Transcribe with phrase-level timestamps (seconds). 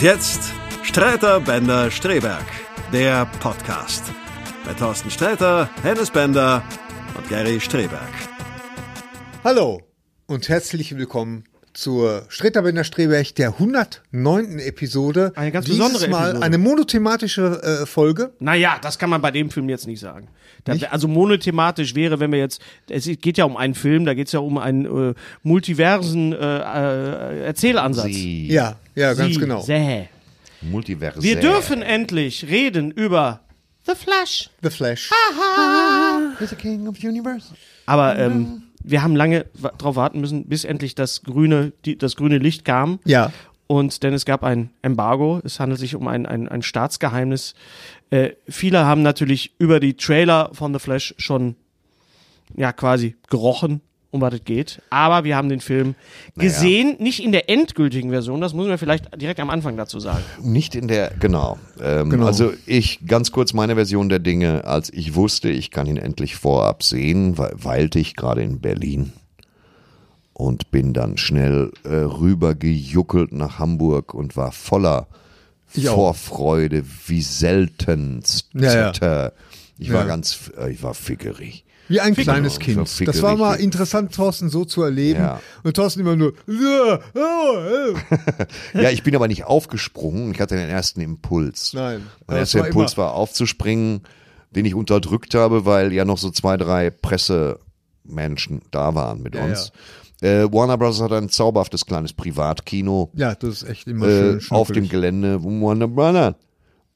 [0.00, 2.46] Und jetzt Streiter Bender Streberg,
[2.90, 4.02] der Podcast.
[4.64, 6.62] Bei Thorsten Streiter, Hennes Bender
[7.18, 8.08] und Gary Streberg.
[9.44, 9.82] Hallo
[10.26, 14.58] und herzlich willkommen zur Streterbender Streberg der 109.
[14.58, 15.32] Episode.
[15.34, 16.46] Eine ganz Dieses besondere Mal Episode.
[16.46, 18.32] eine monothematische äh, Folge.
[18.38, 20.28] Naja, das kann man bei dem Film jetzt nicht sagen.
[20.64, 24.26] Da, also monothematisch wäre, wenn wir jetzt, es geht ja um einen Film, da geht
[24.26, 28.06] es ja um einen äh, multiversen äh, äh, Erzählansatz.
[28.06, 28.48] Sie.
[28.48, 29.62] Ja, ja, ganz Sie, genau.
[29.62, 30.08] Säh.
[30.62, 31.22] Multiverse.
[31.22, 33.40] Wir dürfen endlich reden über
[33.86, 34.50] The Flash.
[34.62, 35.10] The Flash.
[36.40, 37.46] Is the King of the Universe.
[37.86, 39.46] Aber ähm, wir haben lange
[39.78, 42.98] darauf warten müssen, bis endlich das grüne, die, das grüne Licht kam.
[43.04, 43.32] Ja.
[43.66, 45.40] Und denn es gab ein Embargo.
[45.44, 47.54] Es handelt sich um ein, ein, ein Staatsgeheimnis.
[48.10, 51.54] Äh, viele haben natürlich über die Trailer von The Flash schon
[52.56, 53.80] ja quasi gerochen,
[54.12, 54.82] um was es geht.
[54.90, 55.94] Aber wir haben den Film
[56.36, 58.40] gesehen, nicht in der endgültigen Version.
[58.40, 60.22] Das muss man vielleicht direkt am Anfang dazu sagen.
[60.42, 61.58] Nicht in der, genau.
[61.80, 62.26] Ähm, Genau.
[62.26, 66.34] Also ich, ganz kurz meine Version der Dinge, als ich wusste, ich kann ihn endlich
[66.36, 69.12] vorab sehen, weil, weilte ich gerade in Berlin
[70.32, 75.06] und bin dann schnell äh, rübergejuckelt nach Hamburg und war voller
[75.74, 75.94] Ich auch.
[75.94, 78.48] Vorfreude, wie seltenst.
[78.54, 79.32] Ja, ja.
[79.78, 80.06] Ich war Ja.
[80.06, 81.64] ganz, äh, ich war fickerig.
[81.90, 82.24] Wie ein Fickerig.
[82.24, 82.88] kleines Kind.
[82.88, 85.20] So Das war mal interessant, Thorsten so zu erleben.
[85.20, 85.40] Ja.
[85.64, 86.32] Und Thorsten immer nur.
[86.46, 87.98] "Ja, oh, oh."
[88.80, 90.32] Ja, ich bin aber nicht aufgesprungen.
[90.32, 91.72] Ich hatte den ersten Impuls.
[91.74, 92.06] Nein.
[92.28, 94.02] Der erste war Impuls war aufzuspringen,
[94.52, 99.44] den ich unterdrückt habe, weil ja noch so zwei, drei Pressemenschen da waren mit Ja,
[99.44, 99.72] uns.
[100.22, 101.00] Äh, Warner Bros.
[101.00, 104.56] hat ein zauberhaftes kleines Privatkino Ja, das ist echt immer äh, schön.
[104.56, 104.88] auf dem.
[104.88, 106.34] Gelände von Warner Bros.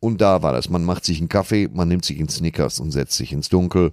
[0.00, 0.68] Und da war das.
[0.68, 3.92] Man macht sich einen Kaffee, man nimmt sich einen Snickers und setzt sich ins Dunkel.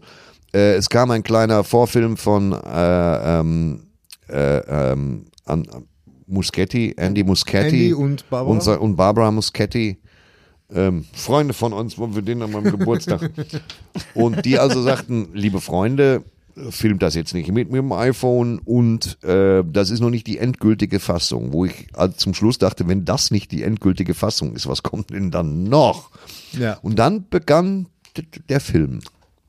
[0.54, 3.88] Äh, es kam ein kleiner Vorfilm von äh, ähm,
[4.30, 5.86] äh, ähm, an, an
[6.28, 8.74] Muschetti, Andy Muschetti Andy und Barbara?
[8.74, 9.98] und, und Barbara Muschetti.
[10.74, 13.30] Ähm, Freunde von uns, wo wir den an meinem Geburtstag.
[14.14, 16.24] und die also sagten, liebe Freunde,
[16.70, 20.38] filmt das jetzt nicht mit, mit dem iPhone und äh, das ist noch nicht die
[20.38, 24.68] endgültige Fassung, wo ich also zum Schluss dachte, wenn das nicht die endgültige Fassung ist,
[24.68, 26.10] was kommt denn dann noch?
[26.54, 26.78] Ja.
[26.82, 27.88] Und dann begann
[28.50, 29.00] der Film.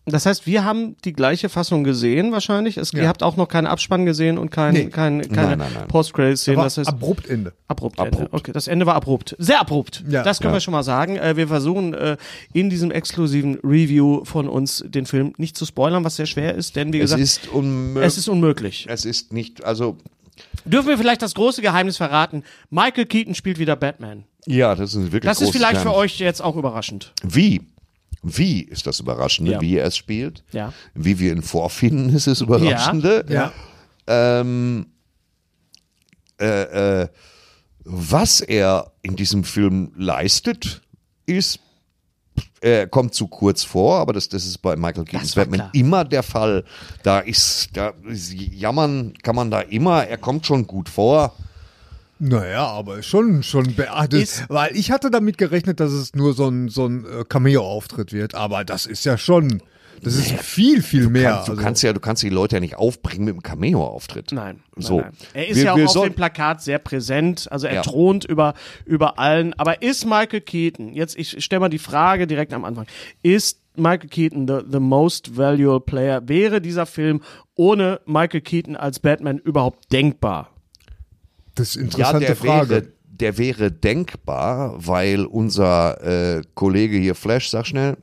[0.05, 2.77] Das heißt, wir haben die gleiche Fassung gesehen wahrscheinlich.
[2.77, 3.09] Es, Ihr Ja.
[3.09, 4.87] habt auch noch keinen Abspann gesehen und kein, Nee.
[4.87, 5.65] kein, keine.
[5.87, 6.57] Post-Credit-Szene.
[6.61, 7.53] Das heißt, abrupt Ende.
[7.69, 8.17] Abrupt, Abrupt.
[8.19, 8.33] Ende.
[8.33, 9.37] Okay, das Ende war abrupt.
[9.39, 10.03] Sehr abrupt.
[10.09, 10.25] Ja.
[10.25, 10.57] das können Ja.
[10.57, 11.17] wir schon mal sagen.
[11.17, 12.17] Äh, wir versuchen äh,
[12.53, 16.75] in diesem exklusiven Review von uns den Film nicht zu spoilern, was sehr schwer ist,
[16.75, 18.05] denn wie Es gesagt, ist unmöglich.
[18.07, 18.87] es ist unmöglich.
[18.89, 19.97] es ist nicht, also
[20.65, 22.43] Dürfen wir vielleicht das große Geheimnis verraten?
[22.71, 24.25] Michael Keaton spielt wieder Batman.
[24.47, 25.99] ja, das ist wirklich Das ist vielleicht für Geheimnis.
[26.13, 27.13] euch jetzt auch überraschend.
[27.23, 27.61] Wie?
[28.23, 29.61] Wie ist das Überraschende, Ja.
[29.61, 30.45] wie er es spielt?
[30.53, 30.73] Ja.
[30.95, 33.25] Wie wir ihn vorfinden, ist das Überraschende.
[33.29, 33.53] Ja.
[34.07, 34.87] Ähm,
[36.41, 37.09] äh, äh,
[37.85, 40.83] was er in diesem Film leistet,
[41.27, 41.59] ist,
[42.61, 46.23] er kommt zu kurz vor, aber das, das ist bei Michael war Batman immer der
[46.23, 46.65] Fall.
[47.03, 51.35] Da ist, da ist, jammern kann man da immer, er kommt schon gut vor.
[52.25, 54.23] Naja, aber schon, schon beachtet.
[54.23, 58.13] Ist- Weil ich hatte damit gerechnet, dass es nur so ein, so ein äh, Cameo-Auftritt
[58.13, 58.37] wird.
[58.37, 59.61] Aber das ist ja schon,
[60.03, 61.33] das ist viel, viel mehr.
[61.33, 64.31] Kannst, du Also- kannst ja, du kannst die Leute ja nicht aufbringen mit einem Cameo-Auftritt.
[64.31, 64.61] Nein.
[64.77, 65.01] So.
[65.01, 65.29] Nein, nein.
[65.35, 67.83] Er ist Wir- ja auch auf soll- dem Plakat sehr präsent, also er Ja.
[67.83, 68.55] thront über,
[68.85, 69.53] über allen.
[69.55, 72.87] Aber ist Michael Keaton, jetzt ich stelle mal die Frage direkt am Anfang,
[73.25, 76.23] ist Michael Keaton the, the most valuable player?
[76.29, 77.21] Wäre dieser Film
[77.57, 80.51] ohne Michael Keaton als Batman überhaupt denkbar?
[81.55, 82.69] Das ist eine Ja, interessante der Frage.
[82.71, 86.01] wäre, der wäre denkbar, weil unser
[86.39, 87.97] äh, Kollege hier Flash, sag schnell,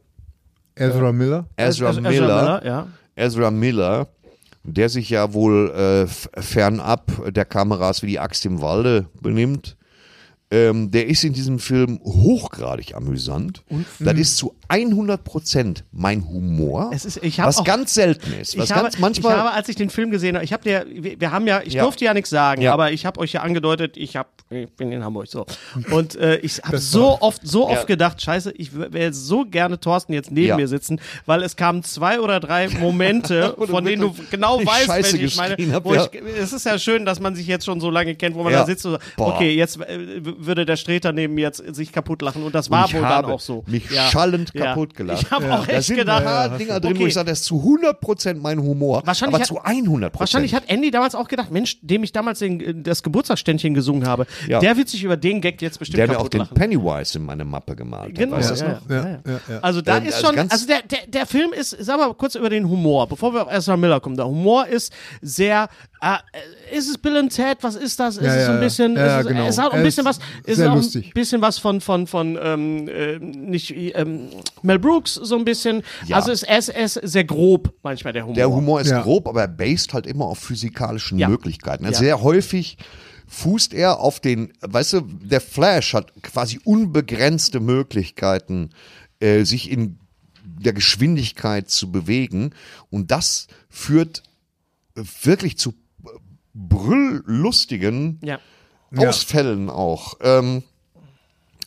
[0.75, 1.45] Ezra Miller?
[1.57, 2.87] Ezra, Ezra Miller, ja.
[3.15, 4.07] Ezra Miller,
[4.63, 6.07] der sich ja wohl äh,
[6.41, 9.75] fernab der Kameras wie die Axt im Walde benimmt,
[10.51, 13.61] ähm, der ist in diesem Film hochgradig amüsant.
[13.99, 18.57] das ist zu 100 Prozent mein Humor, Es ist- ich was auch- ganz selten ist.
[18.57, 20.63] Was Ich habe, ganz manchmal, ich habe, als ich den Film gesehen habe, ich habe
[20.63, 21.83] der, wir, haben ja, ich Ja.
[21.83, 22.73] durfte ja nichts sagen, Ja.
[22.73, 25.45] aber ich habe euch ja angedeutet, ich habe, ich bin in Hamburg so
[25.91, 27.77] und äh, ich habe so oft, so Ja.
[27.77, 30.55] oft gedacht, Scheiße, ich wäre so gerne Thorsten jetzt neben Ja.
[30.55, 35.13] mir sitzen, weil es kamen zwei oder drei Momente, von denen du genau weißt, Scheiße
[35.13, 35.55] welche ich meine.
[35.73, 36.07] hab, wo ja.
[36.11, 38.53] ich, es ist ja schön, dass man sich jetzt schon so lange kennt, wo man
[38.53, 38.59] Ja.
[38.61, 39.35] da sitzt und so, Boah.
[39.35, 42.85] okay, jetzt äh, würde der Streter neben mir jetzt sich kaputt lachen und das war
[42.85, 43.63] ich wohl habe dann auch so.
[43.67, 44.07] mich Ja.
[44.09, 44.65] schallend Ja.
[44.67, 45.23] kaputt gelacht.
[45.23, 47.07] Ich habe auch Da echt sind gedacht, ein paar Dinger drin, wo okay.
[47.07, 50.19] ich sage, das ist zu 100 Prozent mein Humor, Wahrscheinlich aber hat- zu 100 Prozent.
[50.21, 54.25] Wahrscheinlich hat Andy damals auch gedacht, Mensch, dem ich damals den, das Geburtstagsständchen gesungen habe,
[54.47, 54.59] Ja.
[54.59, 56.53] der wird sich über den Gag jetzt bestimmt der mir auch kaputt den lachen.
[56.55, 58.15] Pennywise in meine Mappe gemalt hat.
[58.15, 59.05] Genau, Weißt ja, du das ja, noch?
[59.05, 59.19] ja, Ja, ja.
[59.47, 59.59] ja, ja.
[59.61, 62.13] Also da Ähm, ist also schon, also der, der, der Film ist, sagen wir mal
[62.13, 64.15] kurz über den Humor, bevor wir auf Ezra Miller kommen.
[64.15, 65.67] Der Humor ist sehr,
[66.01, 66.17] äh,
[66.77, 68.17] ist es Bill and Ted, was ist das?
[68.17, 69.47] Ist Ja, es so ein ja, bisschen, ja, ist es, genau.
[69.47, 71.07] es hat auch ein bisschen was, ist sehr auch lustig.
[71.07, 74.29] ein bisschen was von, von, von, ähm, äh, nicht, ähm,
[74.61, 75.83] Mel Brooks, so ein bisschen.
[76.05, 76.15] Ja.
[76.17, 78.35] Also es, ist, er ist sehr grob manchmal der Humor.
[78.35, 79.01] Der Humor ist Ja.
[79.01, 81.27] grob, aber er based halt immer auf physikalischen Ja.
[81.29, 81.85] Möglichkeiten.
[81.85, 82.07] Also Ja.
[82.09, 82.77] Sehr häufig
[83.27, 88.71] fußt er auf den, weißt du, der Flash hat quasi unbegrenzte Möglichkeiten,
[89.19, 89.99] äh, sich in
[90.43, 92.51] der Geschwindigkeit zu bewegen.
[92.89, 94.23] Und das führt
[95.23, 95.73] wirklich zu
[96.53, 98.39] brülllustigen Ja.
[98.95, 100.15] Ausfällen auch.
[100.21, 100.63] Ähm,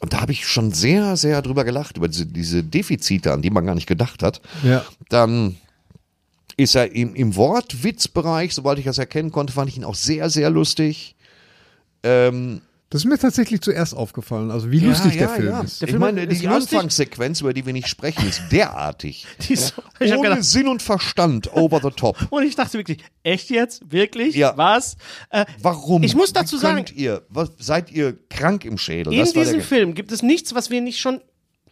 [0.00, 3.50] und da habe ich schon sehr, sehr drüber gelacht, über diese, diese Defizite, an die
[3.50, 4.40] man gar nicht gedacht hat.
[4.64, 4.84] Ja.
[5.08, 5.56] Dann
[6.56, 10.28] ist er im, im Wortwitzbereich, soweit ich das erkennen konnte, fand ich ihn auch sehr,
[10.28, 11.14] sehr lustig.
[12.02, 12.62] Ähm,
[12.92, 15.80] Das ist mir tatsächlich zuerst aufgefallen, also wie lustig der Film ist.
[15.80, 16.74] Der ich Film meine, ist die lustig.
[16.76, 19.26] Anfangssequenz, über die wir nicht sprechen, ist derartig.
[19.48, 22.18] Die ist ich Ohne gedacht, Sinn und Verstand, over the top.
[22.30, 23.90] und ich dachte wirklich, echt jetzt?
[23.90, 24.34] Wirklich?
[24.34, 24.52] Ja.
[24.58, 24.98] Was?
[25.30, 26.02] Äh, Warum?
[26.02, 29.10] Ich muss dazu Wie sagen- ihr, was, seid ihr krank im Schädel?
[29.14, 31.22] In diesem Film gibt es nichts, was wir nicht schon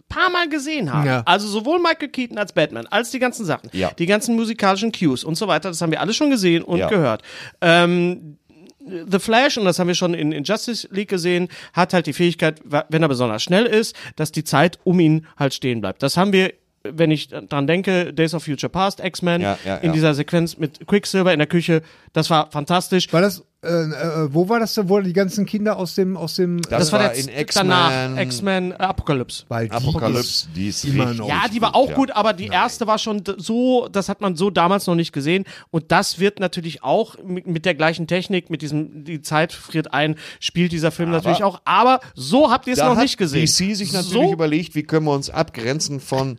[0.09, 1.07] paar Mal gesehen haben.
[1.07, 1.23] Ja.
[1.27, 3.91] Also sowohl Michael Keaton als Batman, als die ganzen Sachen, Ja.
[3.93, 6.89] die ganzen musikalischen Cues und so weiter, das haben wir alle schon gesehen und Ja.
[6.89, 7.23] gehört.
[7.61, 8.37] Ähm,
[8.81, 12.13] The Flash, und das haben wir schon in, in Justice League gesehen, hat halt die
[12.13, 16.03] Fähigkeit, wenn er besonders schnell ist, dass die Zeit um ihn halt stehen bleibt.
[16.03, 19.89] Das haben wir, wenn ich dran denke, Days of Future Past, X-Men, Ja, ja, in
[19.89, 19.93] ja.
[19.93, 21.83] dieser Sequenz mit Quicksilver in der Küche,
[22.15, 23.13] das war fantastisch.
[23.13, 26.37] War das, äh, äh, wo war das denn, wo die ganzen Kinder aus dem, aus
[26.37, 27.69] dem, Das Das war, war der in X-Men.
[27.69, 29.45] danach, X-Men äh, Apocalypse.
[29.49, 31.29] weil die Apokalypse, die ist immer richtig- noch.
[31.29, 31.95] Ja, die war auch ja.
[31.95, 35.45] gut, aber die erste war schon so, das hat man so damals noch nicht gesehen.
[35.71, 39.93] Und das wird natürlich auch mit, mit der gleichen Technik, mit diesem, die Zeit friert
[39.93, 41.61] ein, spielt dieser Film natürlich auch.
[41.67, 43.43] Aber so habt ihr es noch nicht gesehen.
[43.45, 46.39] DC sich natürlich so, überlegt, wie können wir uns abgrenzen von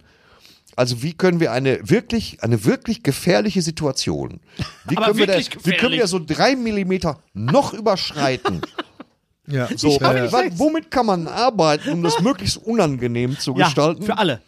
[0.76, 4.40] also wie können wir eine wirklich eine wirklich gefährliche Situation,
[4.86, 8.62] wie können wir das, wie können wir so drei Millimeter noch überschreiten?
[9.48, 9.68] Ja.
[9.76, 10.60] So, gesagt.
[10.60, 14.04] womit kann man arbeiten, um das möglichst unangenehm zu ja, gestalten?
[14.04, 14.40] für alle.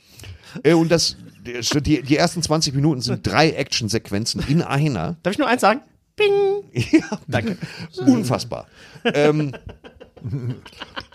[0.62, 5.18] Äh, Und das die, die ersten 20 Minuten sind drei Actionsequenzen in einer.
[5.24, 5.82] Darf ich nur eins sagen?
[6.16, 6.64] Ping!
[6.92, 7.58] Ja, danke.
[7.98, 8.68] Unfassbar.
[9.04, 9.52] ähm,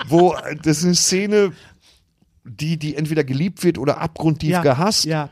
[0.08, 1.52] wo das ist eine Szene,
[2.48, 5.04] die, die entweder geliebt wird oder abgrundtief Ja, gehasst.
[5.04, 5.28] ja.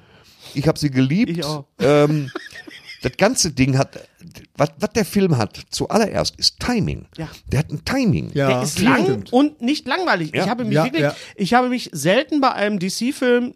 [0.54, 1.30] Ich habe sie geliebt.
[1.30, 1.64] Ich auch.
[1.80, 2.30] Ähm,
[3.02, 3.98] das ganze Ding hat,
[4.56, 7.06] was, was der Film hat, zuallererst ist Timing.
[7.16, 7.28] Ja.
[7.50, 8.30] Der hat ein Timing.
[8.32, 8.48] Ja.
[8.48, 9.32] Der ist lang stimmt.
[9.32, 10.32] und nicht langweilig.
[10.34, 10.44] Ja.
[10.44, 11.14] Ich habe mich Ja, wirklich, ja.
[11.36, 13.54] ich habe mich selten bei einem DC-Film,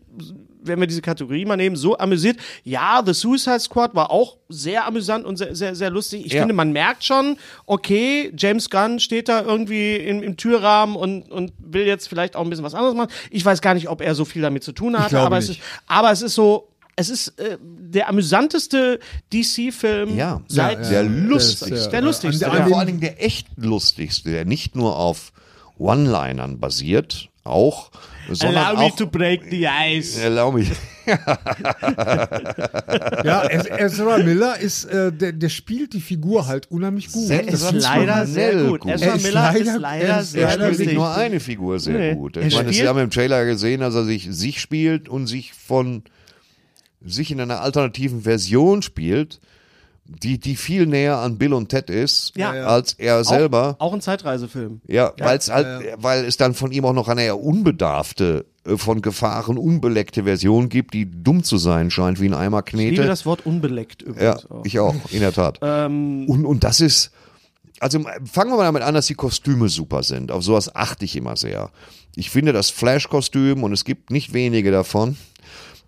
[0.62, 2.36] wenn wir diese Kategorie mal nehmen, so amüsiert.
[2.64, 6.26] Ja, The Suicide Squad war auch sehr amüsant und sehr, sehr, sehr lustig.
[6.26, 6.40] Ich Ja.
[6.42, 7.36] finde, man merkt schon,
[7.66, 12.42] okay, James Gunn steht da irgendwie im, im Türrahmen und, und will jetzt vielleicht auch
[12.42, 13.10] ein bisschen was anderes machen.
[13.30, 15.48] Ich weiß gar nicht, ob er so viel damit zu tun hatte, glaube aber es,
[15.48, 18.98] ist, aber es ist so, es ist äh, der amüsanteste
[19.32, 21.08] DC-Film Ja, seit der ja.
[21.08, 21.88] lustigste.
[21.88, 24.76] Äh, Der lustigste, an- Der an vor den- allen Dingen der echt lustigste, der nicht
[24.76, 25.32] nur auf
[25.78, 27.90] One-Linern basiert, auch,
[28.42, 30.18] Allow me to break the ice.
[30.20, 30.70] Erlaub mich.
[33.24, 37.26] Ja, Ez- Ezra Miller ist, äh, der, der spielt die Figur halt unheimlich gut.
[37.26, 38.80] Sehr- Ist Das ist leider sehr gut.
[38.80, 38.90] gut.
[38.92, 41.40] Ezra Er ist Miller leider- ist leider er sehr Er leider spielt nicht nur eine
[41.40, 42.14] Figur sehr Nee.
[42.14, 42.36] gut.
[42.36, 45.26] Er Ich meine, das haben wir im Trailer gesehen, dass er sich, sich spielt und
[45.26, 46.02] sich von
[47.04, 49.40] sich in einer alternativen Version spielt,
[50.22, 52.54] die, die viel näher an Bill und Ted ist, Ja.
[52.54, 52.66] Ja.
[52.66, 53.76] als er selber.
[53.78, 54.80] Auch, auch ein Zeitreisefilm.
[54.88, 59.02] Ja, weil's halt, weil es dann von ihm auch noch eine eher unbedarfte, äh, von
[59.02, 63.06] Gefahren unbeleckte Version gibt, die dumm zu sein scheint, wie ein Eimer Ich liebe Knete.
[63.08, 64.64] das Wort unbeleckt Ja, übrigens auch.
[64.64, 65.58] ich auch, in der Tat.
[65.62, 67.12] Ähm, Und, und das ist,
[67.78, 68.00] also
[68.30, 70.32] fangen wir mal damit an, dass die Kostüme super sind.
[70.32, 71.70] Auf sowas achte ich immer sehr.
[72.16, 75.16] Ich finde das Flash-Kostüm, und es gibt nicht wenige davon,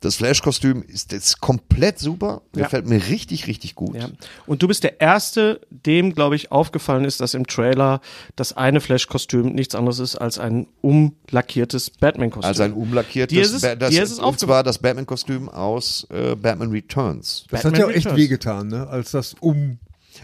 [0.02, 2.42] das Flash-Kostüm ist, ist komplett super.
[2.54, 2.64] Ja.
[2.64, 3.94] Gefällt mir richtig, richtig gut.
[3.94, 4.09] ja.
[4.47, 8.00] Und du bist der Erste, dem, glaube ich, aufgefallen ist, dass im Trailer
[8.37, 12.49] das eine Flash-Kostüm nichts anderes ist als ein umlackiertes Batman-Kostüm.
[12.49, 15.49] Also ein umlackiertes, Dir ist es- Ba- das, dir ist es und zwar das Batman-Kostüm
[15.49, 17.44] aus äh, Batman Returns.
[17.50, 18.87] Das Batman hat ja auch echt wehgetan, ne?
[18.88, 19.78] als das um.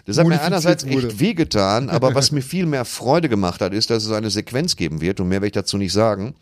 [0.04, 1.08] Das hat mir einerseits wurde.
[1.08, 4.76] echt wehgetan, aber was mir viel mehr Freude gemacht hat, ist, dass es eine Sequenz
[4.76, 6.34] geben wird, und mehr werde ich dazu nicht sagen,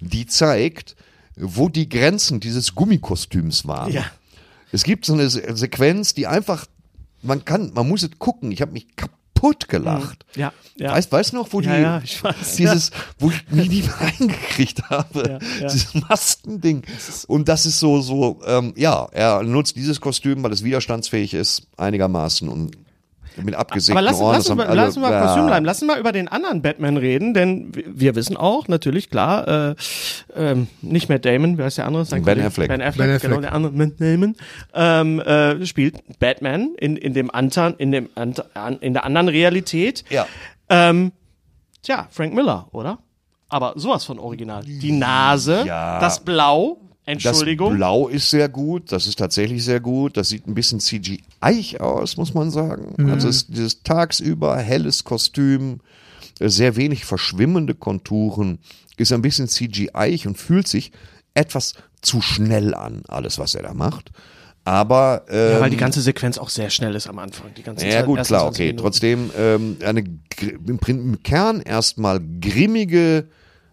[0.00, 0.96] die zeigt,
[1.40, 3.92] wo die Grenzen dieses Gummikostüms waren.
[3.92, 4.04] Ja.
[4.72, 6.66] Es gibt so eine Se- Sequenz, die einfach,
[7.22, 8.52] man kann, man muss es gucken.
[8.52, 10.26] Ich habe mich kaputt gelacht.
[10.36, 10.92] Ja, ja.
[10.92, 14.82] Weißt, weißt du noch, wo die, ja, ich weiß, dieses, wo ich nie nie reingekriegt
[14.90, 16.82] habe, dieses Mastending.
[17.28, 21.62] Und das ist so, so, ähm, ja, er nutzt dieses Kostüm, weil es widerstandsfähig ist,
[21.76, 22.76] einigermaßen und
[23.44, 24.32] mit abgesägten Aber lass, Ohren.
[24.34, 25.22] lass, das uns alle- lass uns mal ja.
[25.24, 25.64] Kostüm bleiben.
[25.66, 29.74] Lass uns mal über den anderen Batman reden, denn wir- wissen auch, natürlich, klar, äh,
[30.36, 32.04] ähm, nicht Matt Damon, wer ist der andere?
[32.04, 32.46] Sein Ben Kollege?
[32.48, 32.68] Affleck.
[32.68, 33.30] Ben Affleck, Ben Affleck.
[33.30, 34.36] genau, der andere Matt Damon,
[34.74, 39.28] ähm, äh, spielt Batman in, in dem Antan, in dem Ant- an, in der anderen
[39.28, 40.04] Realität.
[40.10, 40.26] Ja.
[40.68, 41.12] Ähm,
[41.82, 42.98] tja, Frank Miller, oder?
[43.48, 44.62] Aber sowas von original.
[44.64, 45.98] Die Nase, Ja.
[46.00, 46.78] das Blau,
[47.16, 47.76] Das Entschuldigung.
[47.76, 50.16] Blau ist sehr gut, das ist tatsächlich sehr gut.
[50.16, 52.94] Das sieht ein bisschen CGI aus, muss man sagen.
[52.98, 53.10] Mhm.
[53.10, 55.80] Also es ist dieses tagsüber helles Kostüm,
[56.38, 58.58] sehr wenig verschwimmende Konturen,
[58.98, 60.92] ist ein bisschen CGI und fühlt sich
[61.34, 64.10] etwas zu schnell an, alles was er da macht.
[64.64, 67.54] Aber ähm, ja, weil die ganze Sequenz auch sehr schnell ist am Anfang.
[67.56, 68.66] Die ganze ja gut, klar, 20 okay.
[68.66, 68.82] Minuten.
[68.82, 70.04] Trotzdem ähm, eine
[70.86, 73.28] im Kern erstmal grimmige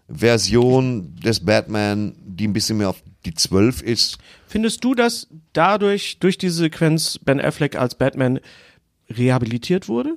[0.08, 4.18] Version des Batman, die ein bisschen mehr auf die 12 ist.
[4.46, 8.40] Findest du, dass dadurch, durch diese Sequenz Ben Affleck als Batman
[9.10, 10.16] rehabilitiert wurde?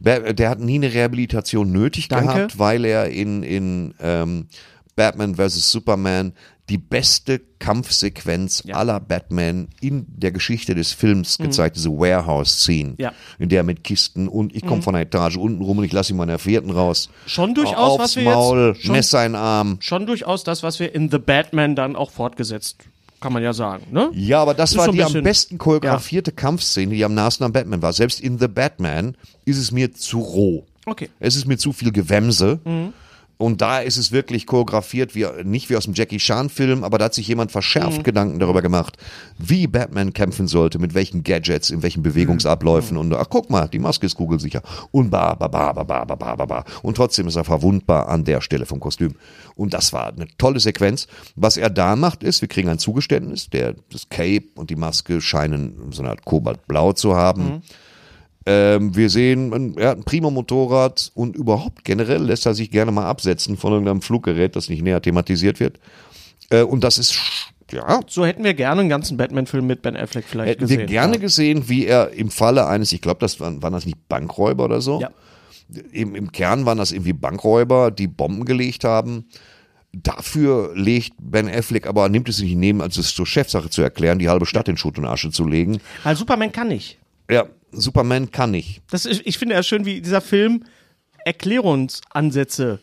[0.00, 2.34] Der hat nie eine Rehabilitation nötig Danke.
[2.34, 4.48] gehabt, weil er in, in ähm,
[4.96, 5.70] Batman vs.
[5.70, 6.32] Superman
[6.68, 8.76] die beste Kampfsequenz Ja.
[8.76, 12.94] aller Batman in der Geschichte des Films gezeigt, diese Warehouse-Scene, Mhm.
[12.98, 13.10] Ja.
[13.10, 13.14] Mhm.
[13.42, 16.12] in der mit Kisten und ich komme von der Etage unten rum und ich lasse
[16.12, 17.08] ihn meiner vierten raus.
[17.26, 19.76] Schon durchaus, Aufs was wir Maul, jetzt schon, Messer in Arm.
[19.80, 22.76] schon durchaus das, was wir in The Batman dann auch fortgesetzt,
[23.20, 24.10] kann man ja sagen, ne?
[24.14, 27.44] Ja, aber das Ist war so die am bisschen- besten choreografierte Kampfszene, die am nahesten
[27.44, 27.92] am Batman war.
[27.92, 30.66] Selbst in The Batman ist es mir zu roh.
[30.86, 31.08] Okay.
[31.20, 32.60] Es ist mir zu viel Gewämse.
[32.64, 32.92] Mhm.
[33.42, 37.06] Und da ist es wirklich choreografiert, wie, nicht wie aus dem Jackie Chan-Film, aber da
[37.06, 38.02] hat sich jemand verschärft mhm.
[38.04, 38.96] Gedanken darüber gemacht,
[39.36, 42.94] wie Batman kämpfen sollte, mit welchen Gadgets, in welchen Bewegungsabläufen.
[42.94, 43.00] Mhm.
[43.00, 44.62] Und ach, guck mal, die Maske ist kugelsicher.
[44.92, 46.64] Und ba, ba, ba, ba, ba, ba, ba, ba.
[46.82, 49.16] Und trotzdem ist er verwundbar an der Stelle vom Kostüm.
[49.56, 51.08] Und das war eine tolle Sequenz.
[51.34, 55.20] Was er da macht, ist, wir kriegen ein Zugeständnis, der, das Cape und die Maske
[55.20, 57.42] scheinen so eine Art Kobaltblau zu haben.
[57.44, 57.62] Mhm.
[58.44, 62.90] Ähm, wir sehen, er hat ein prima Motorrad und überhaupt generell lässt er sich gerne
[62.90, 65.78] mal absetzen von irgendeinem Fluggerät, das nicht näher thematisiert wird.
[66.50, 67.18] Äh, und das ist,
[67.70, 70.80] ja, So hätten wir gerne einen ganzen Batman-Film mit Ben Affleck vielleicht hätten gesehen.
[70.80, 71.20] wir gerne ja.
[71.20, 74.80] gesehen, wie er im Falle eines, ich glaube, das waren, waren das nicht Bankräuber oder
[74.80, 75.00] so?
[75.00, 75.10] Ja.
[75.92, 79.26] Im, Im Kern waren das irgendwie Bankräuber, die Bomben gelegt haben.
[79.94, 84.18] Dafür legt Ben Affleck aber, nimmt es sich nehmen, als es zur Chefsache zu erklären,
[84.18, 85.80] die halbe Stadt in Schutt und Asche zu legen.
[86.02, 86.98] Weil Superman kann nicht.
[87.30, 88.82] Ja, Superman kann nicht.
[88.90, 90.64] Das ist, ich finde ja schön, wie dieser Film
[91.24, 92.80] Erklärungsansätze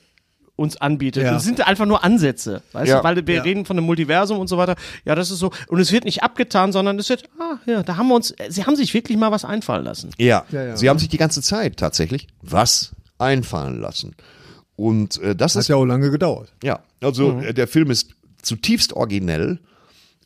[0.56, 1.24] uns anbietet.
[1.24, 1.32] Ja.
[1.34, 2.98] Das sind einfach nur Ansätze, weißt Ja.
[2.98, 3.42] du, weil wir Ja.
[3.44, 4.76] reden von einem Multiversum und so weiter.
[5.06, 5.52] Ja, das ist so.
[5.70, 8.66] Und es wird nicht abgetan, sondern es wird, ah, ja, da haben wir uns, sie
[8.66, 10.10] haben sich wirklich mal was einfallen lassen.
[10.18, 10.78] Ja, Ja, ja.
[10.78, 14.16] sie haben sich die ganze Zeit tatsächlich was einfallen lassen.
[14.76, 16.52] Und äh, das Hat ist ja auch lange gedauert.
[16.62, 17.44] ja, also Mhm.
[17.44, 19.60] äh, der Film ist zutiefst originell.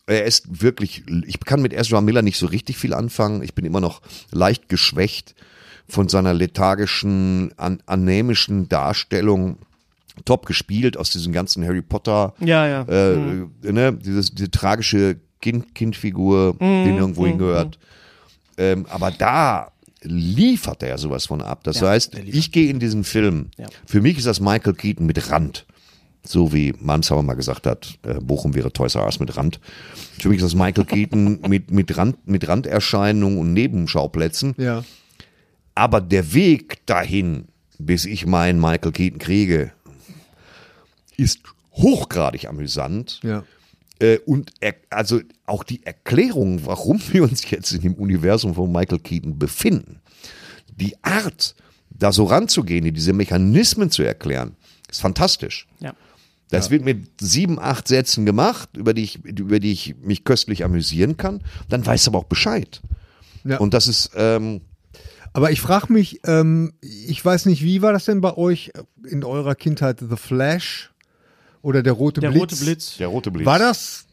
[0.05, 3.41] Er ist wirklich, ich kann mit Ezra Miller nicht so richtig viel anfangen.
[3.41, 5.33] Ich bin immer noch leicht geschwächt
[5.87, 9.57] von seiner lethargischen, an, anämischen Darstellung.
[10.25, 12.33] Top gespielt aus diesem ganzen Harry Potter.
[12.39, 12.81] Ja, ja.
[12.83, 13.51] Äh, Mhm.
[13.63, 16.83] ne, dieses, diese tragische kind, Kindfigur, Mhm.
[16.85, 17.79] die nirgendwo hingehört.
[18.57, 19.71] Ähm, aber da
[20.03, 21.63] liefert er sowas von ab.
[21.63, 23.49] Das heißt, ich gehe in diesen Film.
[23.57, 23.67] Ja.
[23.85, 25.65] Für mich ist das Michael Keaton mit Rand.
[26.25, 29.59] So wie Manshauer mal gesagt hat, äh, Bochum wäre Toys R Us mit Rand.
[30.19, 34.55] Für mich ist das Michael Keaton mit, mit, Rand, mit Randerscheinungen und Nebenschauplätzen.
[34.57, 34.83] Ja.
[35.75, 37.45] Aber der Weg dahin,
[37.77, 39.71] bis ich meinen Michael Keaton kriege,
[41.17, 41.39] ist
[41.73, 43.19] hochgradig amüsant.
[43.23, 43.43] Ja.
[43.99, 48.71] Äh, und er, also auch die Erklärung, warum wir uns jetzt in dem Universum von
[48.71, 49.99] Michael Keaton befinden,
[50.75, 51.55] die Art,
[51.89, 54.55] da so ranzugehen, diese Mechanismen zu erklären,
[54.89, 55.67] ist fantastisch.
[55.79, 55.93] Ja.
[56.49, 60.63] Das wird mit sieben, acht Sätzen gemacht, über die ich, über die ich mich köstlich
[60.63, 61.41] amüsieren kann.
[61.69, 62.81] Dann weiß aber auch Bescheid.
[63.43, 63.57] Ja.
[63.57, 64.61] Und das ist, ähm,
[65.33, 68.71] Aber ich frage mich, ähm, ich weiß nicht, wie war das denn bei euch
[69.09, 69.99] in eurer Kindheit?
[69.99, 70.91] The Flash
[71.63, 72.41] oder der rote Der Blitz?
[72.41, 72.97] rote Blitz.
[72.97, 73.45] der rote Blitz.
[73.47, 74.05] War das?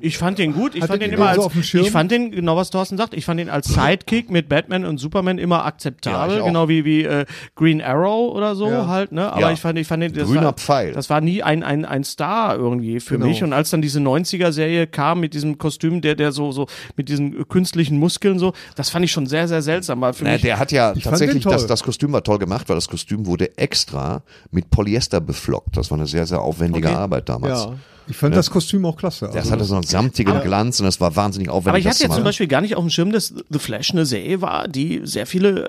[0.00, 0.74] Ich fand den gut.
[0.74, 1.84] Ich Hattet fand den immer den so als, Schirm?
[1.84, 4.98] ich fand den, genau was Thorsten sagt, ich fand den als Sidekick mit Batman und
[4.98, 7.24] Superman immer akzeptabel, Ja, genau wie, wie äh,
[7.56, 8.86] Green Arrow oder so Ja.
[8.86, 9.30] halt, ne?
[9.32, 9.52] Aber Ja.
[9.52, 10.92] ich fand, ich fand den, das Grüner war, Pfeil.
[10.92, 13.26] das war nie ein, ein, ein Star irgendwie für Genau.
[13.26, 13.42] mich.
[13.42, 17.46] Und als dann diese 90er-Serie kam mit diesem Kostüm, der, der so, so, mit diesen
[17.48, 20.00] künstlichen Muskeln so, das fand ich schon sehr, sehr seltsam.
[20.00, 22.76] Weil für Na, mich, der hat ja tatsächlich, das, das Kostüm war toll gemacht, weil
[22.76, 25.76] das Kostüm wurde extra mit Polyester beflockt.
[25.76, 26.96] Das war eine sehr, sehr aufwendige Okay.
[26.96, 27.64] Arbeit damals.
[27.64, 27.74] Ja.
[28.08, 29.26] Ich fand das Kostüm auch klasse.
[29.26, 31.68] Das Also, hatte so einen samtigen Glanz und das war wahnsinnig aufwendig.
[31.68, 32.24] Aber ich hatte jetzt zum.
[32.24, 35.68] Beispiel gar nicht auf dem Schirm, dass The Flash eine Serie war, die sehr viele,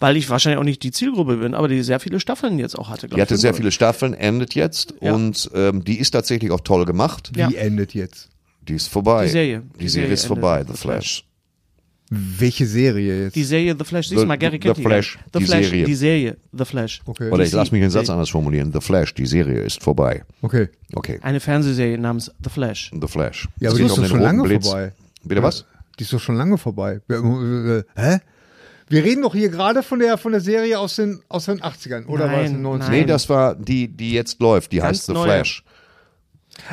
[0.00, 2.88] weil ich wahrscheinlich auch nicht die Zielgruppe bin, aber die sehr viele Staffeln jetzt auch
[2.88, 3.08] hatte.
[3.08, 3.40] Die hatte ich.
[3.40, 5.12] sehr viele Staffeln, endet jetzt Ja.
[5.14, 7.30] und ähm, die ist tatsächlich auch toll gemacht.
[7.34, 7.50] wie Ja.
[7.50, 8.28] endet jetzt?
[8.62, 9.24] Die ist vorbei.
[9.24, 9.62] Die Serie.
[9.74, 10.64] Die, Die Serie, Serie ist vorbei.
[10.66, 11.24] The Flash.
[12.10, 13.36] Welche Serie jetzt?
[13.36, 15.18] Die Serie The Flash, siehst du mal, Gary The die Flash.
[15.32, 15.84] The die Flash, Serie.
[15.84, 17.02] die Serie, The Flash.
[17.04, 17.30] okay.
[17.30, 18.72] Oder ich lass mich den Satz anders formulieren.
[18.72, 20.24] The Flash, die Serie ist vorbei.
[20.42, 20.68] okay.
[20.94, 22.90] Okay, Eine Fernsehserie namens The Flash.
[22.98, 23.46] The Flash.
[23.60, 24.66] Ja, aber die ist doch schon lange Blitz.
[24.66, 24.92] vorbei.
[25.22, 25.66] Bitte was?
[25.98, 27.00] Die ist doch schon lange vorbei.
[27.08, 28.18] Wir- äh, Hä?
[28.90, 32.06] Wir reden doch hier gerade von der, von der Serie aus den, aus den 80ern,
[32.06, 32.88] oder war es in den Nein, 90ern?
[32.90, 34.72] Nee, das war die, die jetzt läuft.
[34.72, 35.24] Die Ganz heißt The neue.
[35.24, 35.62] Flash.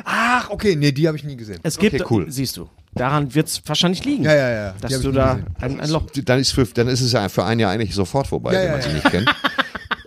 [0.06, 1.60] Ach, okay, nee, die habe ich nie gesehen.
[1.64, 2.26] Es gibt, cool.
[2.32, 4.24] siehst du, daran wird es wahrscheinlich liegen.
[4.24, 4.76] Ja, ja, ja.
[4.82, 6.06] Dass ich du da ein, ein Loch.
[6.24, 8.66] Dann ist, für, dann ist es ja für ein Jahr eigentlich sofort vorbei, Ja, wenn
[8.68, 9.30] ja, man sie nicht kennt.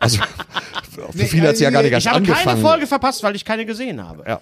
[0.01, 0.19] Also
[0.95, 2.45] für Nee, viele hat sie ja gar nicht nee, erst Ich habe angefangen.
[2.45, 4.23] keine Folge verpasst, weil ich keine gesehen habe.
[4.29, 4.41] Ja,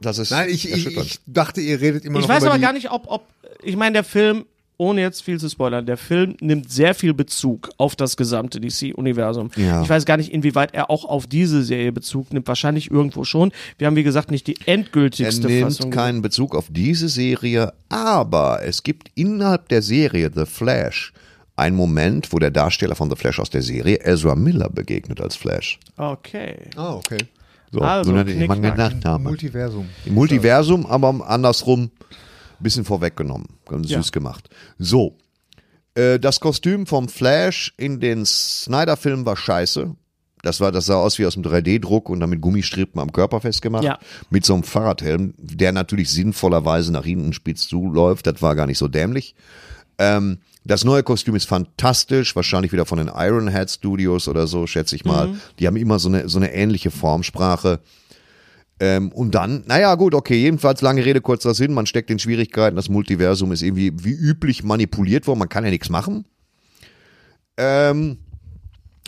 [0.00, 2.58] das ist Nein, ich, ich, ich dachte, ihr redet immer Ich noch weiß über aber
[2.58, 3.26] die, gar nicht, ob, ob,
[3.62, 4.44] ich meine, der Film,
[4.78, 9.50] ohne jetzt viel zu spoilern, der Film nimmt sehr viel Bezug auf das gesamte DC-Universum.
[9.56, 9.82] Ja.
[9.82, 12.46] Ich weiß gar nicht, inwieweit er auch auf diese Serie Bezug nimmt.
[12.48, 13.52] Wahrscheinlich irgendwo schon.
[13.76, 15.90] Wir haben, wie gesagt, nicht die Er endgültigste nimmt Fassung.
[15.90, 21.12] keinen Bezug auf diese Serie, aber es gibt innerhalb der Serie The Flash
[21.56, 25.34] einen Moment, wo der Darsteller von The Flash aus der Serie Ezra Miller begegnet als
[25.34, 25.80] Flash.
[25.96, 26.54] Okay.
[26.76, 27.18] Ah, okay.
[27.72, 28.90] So, Also, so nenne ich mal Knickknack.
[28.92, 29.24] gedacht habe.
[29.24, 29.88] Multiversum.
[30.06, 31.90] Im Multiversum, aber andersrum
[32.60, 33.46] bisschen vorweggenommen.
[33.66, 33.98] Ganz Ja.
[34.02, 34.48] süß gemacht.
[34.78, 35.16] So.
[35.94, 39.94] Äh, das Kostüm vom Flash in den Snyder-Filmen war scheiße.
[40.42, 43.40] Das war, das sah aus wie aus dem 3D-Druck und dann mit Gummistrippen am Körper
[43.40, 43.82] festgemacht.
[43.84, 43.98] Ja.
[44.30, 48.26] Mit so einem Fahrradhelm, der natürlich sinnvollerweise nach hinten spitz zuläuft.
[48.26, 49.34] Das war gar nicht so dämlich.
[49.98, 54.94] Ähm, das neue Kostüm ist fantastisch, wahrscheinlich wieder von den Ironhead Studios oder so, schätze
[54.94, 55.34] ich mal.
[55.58, 57.80] Die haben immer so eine, so eine ähnliche Formsprache.
[58.80, 62.76] Ähm, und dann, naja, gut, okay, jedenfalls lange Rede, kurzer Sinn, man steckt in Schwierigkeiten,
[62.76, 66.24] das Multiversum ist irgendwie wie üblich manipuliert worden, man kann ja nichts machen.
[67.56, 68.18] Ähm,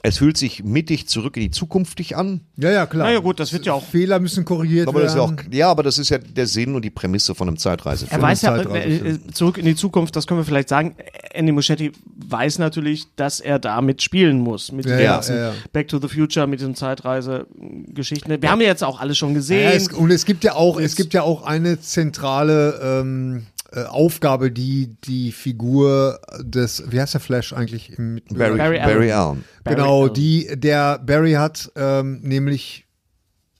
[0.02, 2.40] es fühlt sich mittig zurück in die Zukunft an.
[2.56, 3.06] Ja, ja, klar.
[3.06, 3.84] Naja, gut, das wird ja auch.
[3.84, 5.52] Fehler müssen korrigiert Aber das ist ja, auch, werden.
[5.52, 8.18] ja, aber das ist ja der Sinn und die Prämisse von einem Zeitreisefilm.
[8.20, 9.06] Er weiß ja, Zeitreisefilm.
[9.06, 10.94] äh, äh, zurück in die Zukunft, das können wir vielleicht sagen.
[11.32, 11.92] Andy Muschietti
[12.28, 14.72] weiß natürlich, dass er damit spielen muss.
[14.72, 15.52] Mit Ja, den ja, ganzen ja, ja.
[15.72, 18.40] Back to the Future, mit diesen Zeitreise-Geschichten.
[18.40, 19.72] Wir haben ja jetzt auch alles schon Ja, gesehen.
[19.74, 24.50] es, und es gibt ja auch, es gibt ja auch eine zentrale ähm, äh, Aufgabe,
[24.50, 27.96] die die Figur des, wie heißt der Flash eigentlich?
[27.98, 29.12] Im, mit, Barry, Barry Barry, Allen.
[29.12, 29.44] Allen.
[29.64, 30.14] Barry genau, Allen.
[30.14, 32.86] die der Barry hat, ähm, nämlich.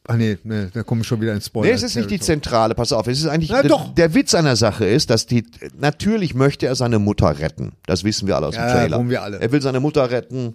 [0.08, 1.68] Ah nee, nee, da komme ich schon wieder ins Spoiler.
[1.68, 3.94] Nee, es ist nicht die Zentrale, pass auf, es ist eigentlich, Na der, doch.
[3.94, 5.44] der Witz an der Sache ist, dass die,
[5.78, 7.72] natürlich möchte er seine Mutter retten.
[7.86, 9.08] Das wissen wir alle aus dem Ja, Trailer.
[9.08, 9.38] wir alle.
[9.40, 10.54] Er will seine Mutter retten,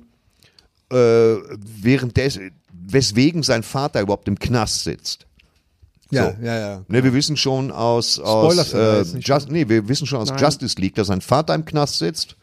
[0.91, 2.39] äh, während des,
[2.73, 5.25] weswegen sein Vater überhaupt im Knast sitzt.
[6.15, 6.45] Ja, So.
[6.45, 6.81] ja, ja.
[6.87, 10.39] Ne, wir wissen schon aus, aus äh, Just, nee, wir wissen schon aus Nein.
[10.39, 12.35] Justice League, dass sein Vater im Knast sitzt.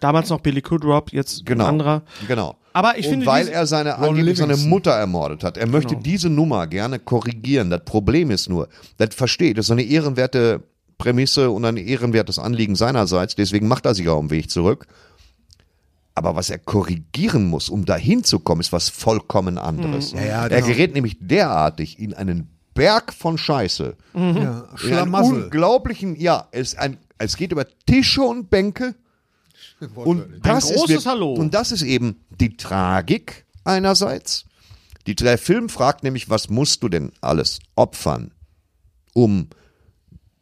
[0.00, 1.64] Damals noch Billy Kudrop, jetzt Genau.
[1.64, 2.02] ein anderer.
[2.28, 2.56] Genau.
[2.72, 4.56] Aber ich und finde, weil er seine, angeblich seine.
[4.56, 5.56] Mutter ermordet hat.
[5.56, 6.02] Er möchte Genau.
[6.02, 7.68] diese Nummer gerne korrigieren.
[7.70, 10.62] Das Problem ist nur, das versteht, das ist eine ehrenwerte
[10.98, 13.34] Prämisse und ein ehrenwertes Anliegen seinerseits.
[13.34, 14.86] Deswegen macht er sich auch am Weg zurück.
[16.14, 20.12] Aber was er korrigieren muss, um dahin zu kommen, ist was vollkommen anderes.
[20.12, 20.66] Ja, ja, er genau.
[20.66, 23.96] gerät nämlich derartig in einen Berg von Scheiße.
[24.14, 25.44] ja In einen Schlamassel.
[25.44, 28.94] unglaublichen, ja, es, ein, es geht über Tische und Bänke.
[29.94, 31.34] Und das großes ist, wir- Hallo.
[31.34, 34.44] Und das ist eben die Tragik einerseits,
[35.06, 38.30] Die, der Film fragt nämlich, was musst du denn alles opfern,
[39.14, 39.48] um,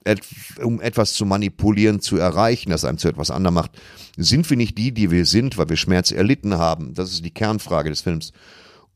[0.05, 0.21] et,
[0.63, 3.71] um etwas zu manipulieren, zu erreichen, das einem zu etwas anderem macht.
[4.19, 6.93] Sind wir nicht die, die wir sind, weil wir Schmerz erlitten haben?
[6.93, 8.33] Das ist die Kernfrage des Films.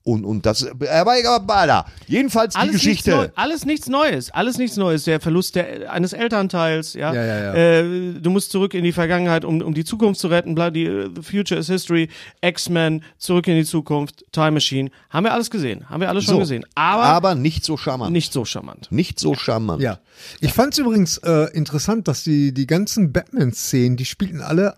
[0.06, 3.10] Und, und das, aber egal, jedenfalls die alles Geschichte.
[3.10, 5.04] Nichts Neu, alles nichts Neues, alles nichts Neues.
[5.04, 7.14] Der Verlust der, eines Elternteils, ja.
[7.14, 7.54] Ja, ja, ja.
[7.54, 10.54] Äh, du musst zurück in die Vergangenheit, um, um die Zukunft zu retten.
[10.54, 12.10] Bla, die, äh, The Future is History,
[12.42, 14.90] X-Men, zurück in die Zukunft, Time Machine.
[15.08, 16.66] Haben wir alles gesehen, haben wir alles schon So, gesehen.
[16.74, 18.12] Aber, aber nicht so charmant.
[18.12, 18.88] nicht so charmant.
[18.92, 19.80] Nicht so charmant.
[19.80, 20.00] Ja.
[20.42, 24.74] Ich fand es übrigens äh, interessant, dass die, die ganzen Batman-Szenen, die spielten alle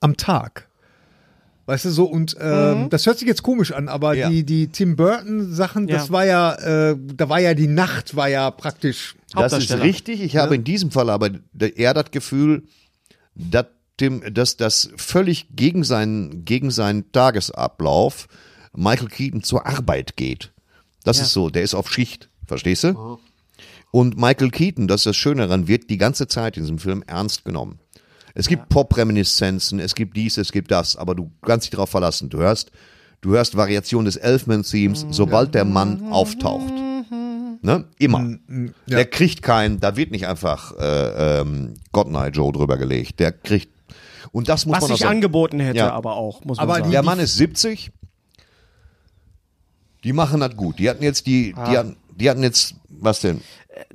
[0.00, 0.66] am Tag.
[1.66, 4.28] Weißt du, so, und ähm, das hört sich jetzt komisch an, aber Ja.
[4.28, 6.12] die, die Tim Burton-Sachen, das Ja.
[6.12, 6.54] war ja,
[6.90, 9.14] äh, da war ja die Nacht, war ja praktisch.
[9.34, 10.20] Das ist richtig.
[10.20, 12.64] Ich habe in diesem Fall aber eher das Gefühl,
[13.34, 13.66] dass,
[13.98, 18.28] dem, dass das völlig gegen seinen, gegen seinen Tagesablauf
[18.76, 20.52] Michael Keaton zur Arbeit geht.
[21.04, 21.24] Das Ja.
[21.24, 23.18] ist so, der ist auf Schicht, verstehst du?
[23.90, 27.02] Und Michael Keaton, das ist das Schöne daran, wird die ganze Zeit in diesem Film
[27.06, 27.78] ernst genommen.
[28.34, 32.28] Es gibt Pop-Reminiszenzen, es gibt dies, es gibt das, aber du kannst dich darauf verlassen.
[32.30, 32.72] Du hörst,
[33.20, 36.72] du hörst Variationen des Elfman-Themes, sobald der Mann auftaucht.
[37.62, 37.84] Ne?
[37.98, 38.36] Immer.
[38.88, 43.20] Der kriegt keinen, da wird nicht einfach äh, ähm, Godnight Joe drüber gelegt.
[43.20, 43.68] Der kriegt.
[44.32, 45.14] Und das muss Was man auch sich sagen.
[45.16, 45.92] angeboten hätte, Ja.
[45.92, 46.90] aber auch, muss man Aber sagen.
[46.90, 47.90] Der Mann ist 70.
[50.02, 50.78] Die machen das gut.
[50.78, 51.70] Die hatten jetzt die, Ah.
[51.70, 53.40] die hatten, die hatten jetzt, was denn?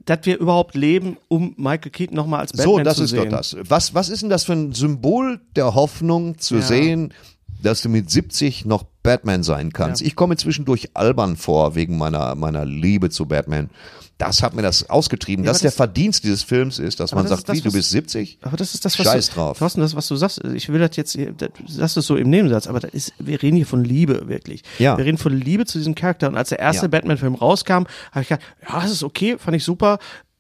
[0.06, 3.30] Dass wir überhaupt leben, um Michael Keaton nochmal als Batman so, das zu ist sehen.
[3.30, 3.56] doch das.
[3.68, 6.62] Was, was ist denn das für ein Symbol der Hoffnung zu Ja.
[6.62, 7.14] sehen,
[7.62, 10.02] dass du mit 70 noch Batman sein kannst?
[10.02, 10.08] Ja.
[10.08, 13.70] Ich komme zwischendurch albern vor wegen meiner, meiner Liebe zu Batman.
[14.18, 15.46] Das hat mir das ausgetrieben.
[15.46, 17.56] Ja, dass aber der das- Verdienst dieses Films ist, dass man das sagt, ist das,
[17.58, 18.40] wie, du bist 70?
[18.42, 19.60] Aber das ist das, was Scheiß du, drauf.
[19.60, 22.68] Thorsten, das, was du sagst, ich will das jetzt, du sagst es so im Nebensatz,
[22.68, 24.64] aber das ist, wir reden hier von Liebe, wirklich.
[24.78, 24.98] Ja.
[24.98, 26.28] Wir reden von Liebe zu diesem Charakter.
[26.28, 26.88] Und als der erste Ja.
[26.90, 30.00] Batman-Film rauskam, habe ich gedacht, ja, das ist okay, fand ich super.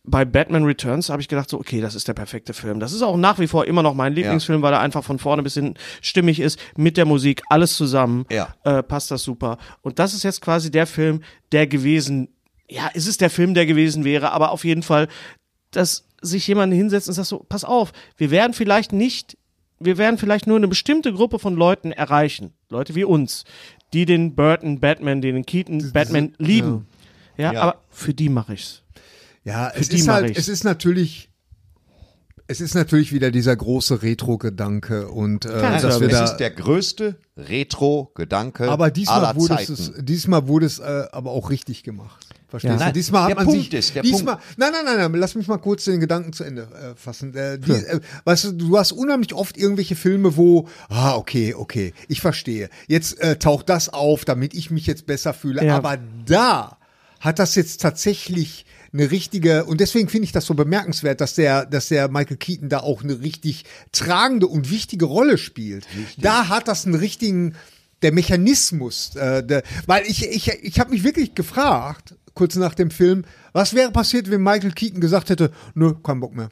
[0.09, 2.79] Bei Batman Returns habe ich gedacht, so, okay, das ist der perfekte Film.
[2.79, 5.43] Das ist auch nach wie vor immer noch mein Lieblingsfilm, weil er einfach von vorne
[5.43, 8.25] bis hinten stimmig ist, mit der Musik, alles zusammen.
[8.31, 8.55] Ja.
[8.63, 9.57] Äh, passt das super.
[9.81, 12.29] Und das ist jetzt quasi der Film, der gewesen,
[12.69, 15.07] ja, ist es der Film, der gewesen wäre, aber auf jeden Fall,
[15.71, 19.37] dass sich jemand hinsetzt und sagt so, pass auf, wir werden vielleicht nicht,
[19.79, 23.43] wir werden vielleicht nur eine bestimmte Gruppe von Leuten erreichen, Leute wie uns,
[23.93, 26.87] die den Burton Batman, den Keaton Batman lieben.
[27.37, 27.61] Ja, Ja.
[27.61, 28.83] aber für die mache ich's.
[29.43, 31.29] Ja, es ist halt, es ist natürlich,
[32.47, 36.23] es ist natürlich wieder dieser große Retro-Gedanke und äh, Klar, dass wir es da.
[36.25, 39.73] Ist der größte Retro-Gedanke aber diesmal aller wurde Zeiten.
[39.73, 42.25] es, diesmal wurde es äh, aber auch richtig gemacht.
[42.47, 42.77] Verstehst Ja.
[42.77, 42.83] du?
[42.85, 45.35] Nein, Diesmal hat der man Punkt sich, ist, der diesmal, nein, nein, nein, nein, lass
[45.35, 47.35] mich mal kurz den Gedanken zu Ende äh, fassen.
[47.35, 51.93] Äh, die, äh, weißt du, du hast unheimlich oft irgendwelche Filme, wo, ah, okay, okay,
[52.07, 52.69] ich verstehe.
[52.87, 55.63] Jetzt äh, taucht das auf, damit ich mich jetzt besser fühle.
[55.63, 55.77] Ja.
[55.77, 56.79] Aber da
[57.19, 61.65] hat das jetzt tatsächlich eine richtige, und deswegen finde ich das so bemerkenswert, dass der,
[61.65, 65.85] dass der Michael Keaton da auch eine richtig tragende und wichtige Rolle spielt.
[66.17, 67.55] Da hat das einen richtigen,
[68.01, 72.91] der Mechanismus, äh, der, weil ich, ich, ich habe mich wirklich gefragt, kurz nach dem
[72.91, 76.49] Film, was wäre passiert, wenn Michael Keaton gesagt hätte, nö, kein Bock mehr.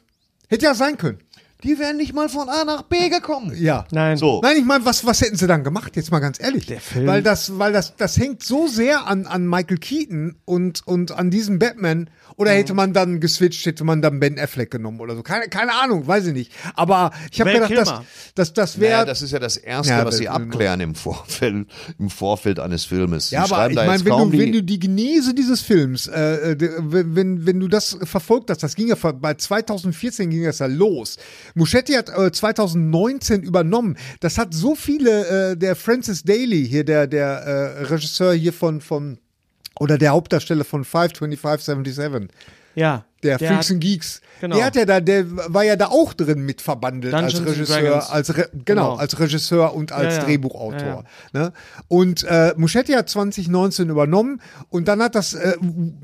[0.48, 1.18] Hätte ja sein können.
[1.64, 3.52] Die wären nicht mal von A nach B gekommen.
[3.56, 3.84] Ja.
[3.90, 4.16] Nein.
[4.16, 4.40] So.
[4.42, 5.96] Nein, ich meine, was, was hätten sie dann gemacht?
[5.96, 6.66] Jetzt mal ganz ehrlich.
[6.66, 10.86] Der Film- Weil das, weil das, das hängt so sehr an, an Michael Keaton und,
[10.86, 12.10] und an diesem Batman.
[12.36, 15.24] Oder hätte man dann geswitcht, hätte man dann Ben Affleck genommen oder so.
[15.24, 16.52] Keine, keine Ahnung, weiß ich nicht.
[16.76, 17.92] Aber ich habe gedacht, dass,
[18.36, 18.92] dass das wäre.
[18.92, 21.66] Naja, das ist ja das Erste, Ja, was sie abklären im Vorfeld,
[21.98, 23.32] im Vorfeld eines Filmes.
[23.32, 25.34] ja, sie aber schreiben ich da meine, jetzt wenn du, wenn die, du die Genese
[25.34, 29.34] dieses Films, äh, äh, wenn, wenn, wenn du das verfolgt hast, das ging ja bei
[29.34, 31.16] 2014 ging das ja los.
[31.54, 33.96] Muschetti hat äh, 2019 übernommen.
[34.20, 38.80] Das hat so viele, äh, der Francis Daly hier, der, der äh, Regisseur hier von,
[38.80, 39.18] von,
[39.78, 42.28] oder der Hauptdarsteller von 52577,
[42.78, 43.04] Ja.
[43.22, 44.54] der, der Freaks hat- and Geeks, Genau.
[44.54, 48.12] der hat ja da, der war ja da auch drin mit verbandelt Dungeons als Regisseur,
[48.12, 48.94] als Re genau, Genau.
[48.94, 50.24] als Regisseur und als Ja, ja.
[50.26, 51.04] Drehbuchautor.
[51.34, 51.52] Ja, Ne?
[51.88, 55.54] Und äh, Muschetti hat 2019 übernommen und dann hat das äh,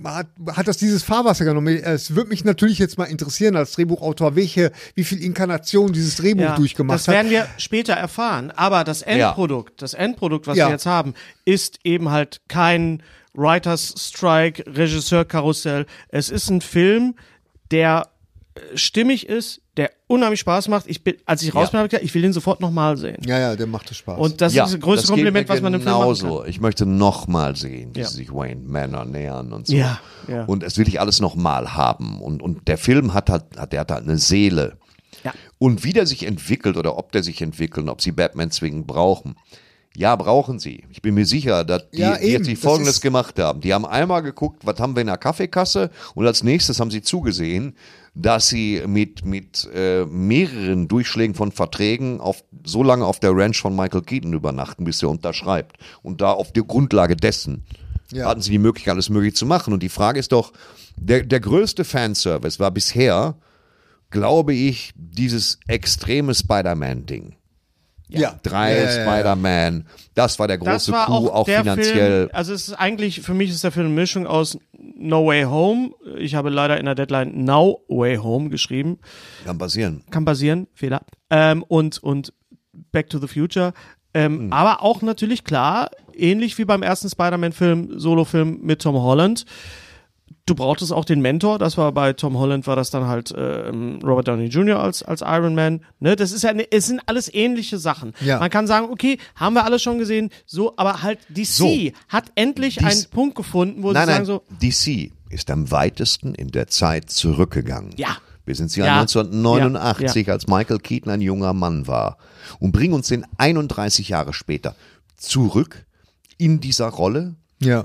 [0.03, 1.69] hat, hat das dieses Fahrwasser genommen.
[1.77, 6.43] Es würde mich natürlich jetzt mal interessieren als Drehbuchautor, welche wie viel Inkarnation dieses Drehbuch
[6.43, 7.15] Ja, durchgemacht das hat.
[7.15, 8.51] werden wir später erfahren.
[8.51, 10.67] Aber das Endprodukt, das Endprodukt, was Ja.
[10.67, 13.01] wir jetzt haben, ist eben halt kein
[13.35, 15.87] Writers Strike, Regisseur-Karussell.
[16.09, 17.15] Es ist ein Film,
[17.71, 18.09] der
[18.55, 20.87] äh, stimmig ist, der unheimlich Spaß macht.
[20.87, 23.17] Ich bin, als ich raus bin, habe ich gesagt, ich will den sofort nochmal sehen.
[23.27, 24.19] ja, ja, der machte Spaß.
[24.21, 26.39] Und das ja, ist das größte das Kompliment, was man im Film machen genauso.
[26.41, 26.49] kann.
[26.49, 28.07] Ich möchte noch mal sehen, wie Ja.
[28.07, 29.75] sie sich Wayne Manor nähern und so.
[29.75, 30.45] Ja, ja.
[30.45, 32.21] Und es will ich alles noch mal haben.
[32.21, 34.77] Und, und der Film hat halt, hat, der hat halt eine Seele.
[35.25, 35.33] Ja.
[35.59, 38.87] Und wie der sich entwickelt oder ob der sich entwickelt und ob sie Batman zwingend
[38.87, 39.35] brauchen.
[39.97, 40.83] Ja, brauchen sie.
[40.91, 43.61] Ich bin mir sicher, dass die, Ja, die jetzt die Das Folgendes gemacht haben.
[43.61, 47.01] Die haben einmal geguckt, was haben wir in der Kaffeekasse und als nächstes haben sie
[47.03, 47.77] zugesehen,
[48.17, 53.61] dass sie mit, mit äh, mehreren Durchschlägen von Verträgen auf, so lange auf der Ranch
[53.61, 55.77] von Michael Keaton übernachten, bis er unterschreibt.
[56.03, 57.65] Und da auf der Grundlage dessen
[58.13, 58.27] Ja.
[58.29, 59.73] hatten sie die Möglichkeit, alles möglich zu machen.
[59.73, 60.53] Und die Frage ist doch,
[60.97, 63.37] der, der größte Fanservice war bisher,
[64.11, 67.35] glaube ich, dieses extreme Spider-Man-Ding.
[68.09, 68.39] Ja.
[68.43, 68.91] Drei Ja.
[68.91, 72.27] Spider-Man, das war der große war Coup, auch, auch finanziell.
[72.27, 74.59] Film, also es ist eigentlich, für mich ist der Film eine Mischung aus
[74.97, 75.91] No Way Home.
[76.19, 78.99] Ich habe leider in der Deadline Now Way Home geschrieben.
[79.45, 80.05] Kann passieren.
[80.11, 81.01] Kann passieren, Fehler.
[81.31, 82.33] Ähm, und, und
[82.93, 83.73] Back to the Future.
[84.13, 89.45] Ähm, Aber auch natürlich klar, ähnlich wie beim ersten Spider-Man-Film, Solo-Film mit Tom Holland.
[90.47, 93.99] Du brauchtest auch den Mentor, das war bei Tom Holland, war das dann halt ähm,
[94.05, 94.79] Robert Downey Jr.
[94.79, 95.81] als, als Iron Man.
[96.01, 96.17] Ne?
[96.17, 98.13] Das ist ja, ne, es sind alles ähnliche Sachen.
[98.21, 98.39] Ja.
[98.39, 101.69] Man kann sagen, okay, haben wir alles schon gesehen, so, aber halt DC So.
[102.09, 105.71] hat endlich Dies- einen Punkt gefunden, wo Nein, sie nein, sagen so, DC ist am
[105.71, 107.93] weitesten in der Zeit zurückgegangen.
[107.97, 108.17] Ja.
[108.47, 109.01] Wir sind Ja.
[109.01, 110.33] 1989, Ja.
[110.35, 112.19] als Michael Keaton ein junger Mann war.
[112.59, 114.75] Und bringen uns den 31 Jahre später
[115.17, 115.87] zurück
[116.37, 117.85] in dieser Rolle, Ja.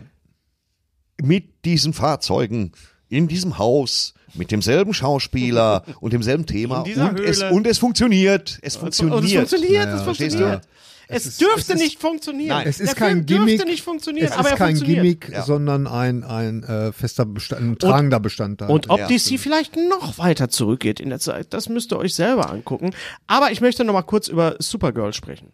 [1.22, 2.72] Mit diesen Fahrzeugen,
[3.10, 6.82] in diesem Haus, mit demselben Schauspieler und demselben Thema.
[6.82, 8.60] Und, es, und es funktioniert.
[8.62, 9.18] Es funktioniert.
[9.18, 10.64] Und es funktioniert, es Verstehst funktioniert.
[10.64, 10.68] du?
[11.12, 12.50] Es, dürfte es ist- nicht funktionieren.
[12.50, 12.68] Nein.
[12.68, 13.48] Es ist Der kein Film Gimmick.
[13.58, 14.76] dürfte nicht funktionieren, Es aber ist er kein.
[14.80, 15.42] Gimmick, Ja.
[15.42, 18.70] sondern ein, ein äh, fester Bestand, ein tragender Bestandteil.
[18.70, 19.08] Und ob Ja.
[19.08, 22.92] DC vielleicht noch weiter zurückgeht in der Zeit, das müsst ihr euch selber angucken.
[23.26, 25.52] Aber ich möchte noch mal kurz über Supergirl sprechen.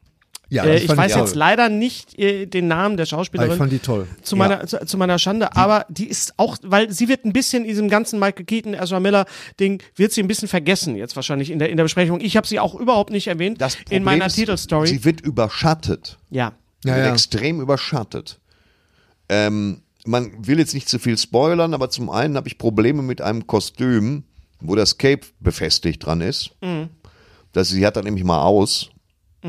[0.49, 1.21] Ja, äh, ich weiß toll.
[1.21, 3.51] jetzt leider nicht äh, den Namen der Aber Schauspielerin.
[3.51, 4.07] ich fand die toll.
[4.21, 7.63] zu meiner, zu, zu meiner Schande, aber die ist auch, weil sie wird ein bisschen
[7.63, 9.25] in diesem ganzen Michael Keaton, Ezra Miller
[9.59, 12.19] Ding, wird sie ein bisschen vergessen jetzt wahrscheinlich in der, in der Besprechung.
[12.21, 14.87] Ich habe sie auch überhaupt nicht erwähnt Das Problem in meiner ist, Titelstory.
[14.87, 16.17] Sie wird überschattet.
[16.29, 16.53] ja.
[16.83, 17.13] Sie Ja, wird ja.
[17.13, 18.39] extrem überschattet.
[19.29, 23.21] Ähm, man will jetzt nicht zu viel spoilern, aber zum einen habe ich Probleme mit
[23.21, 24.23] einem Kostüm,
[24.59, 26.51] wo das Cape befestigt dran ist.
[26.61, 26.89] Mhm.
[27.53, 28.89] Das, sie hat dann nämlich mal aus.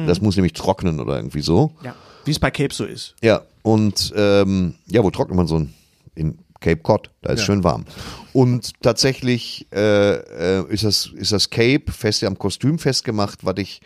[0.05, 1.73] Das muss nämlich trocknen oder irgendwie so.
[1.83, 1.95] ja.
[2.25, 3.15] Wie es bei Cape so ist.
[3.23, 5.75] Ja, und ähm, ja, wo trocknet man so ein?
[6.17, 7.85] In Cape Cod, da ist schön warm.
[8.33, 10.15] Und tatsächlich äh,
[10.59, 13.81] äh, ist, das, ist das Cape fest am Kostüm festgemacht, was ich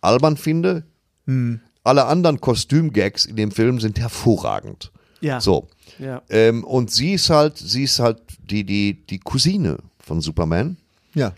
[0.00, 0.84] albern finde.
[1.26, 1.60] Hm.
[1.84, 4.90] Alle anderen Kostümgags in dem Film sind hervorragend.
[5.20, 5.40] Ja.
[5.40, 5.68] So.
[5.98, 6.22] Ja.
[6.30, 10.76] Ähm, und sie ist halt, sie ist halt die, die, die Cousine von Superman.
[11.14, 11.32] Ja.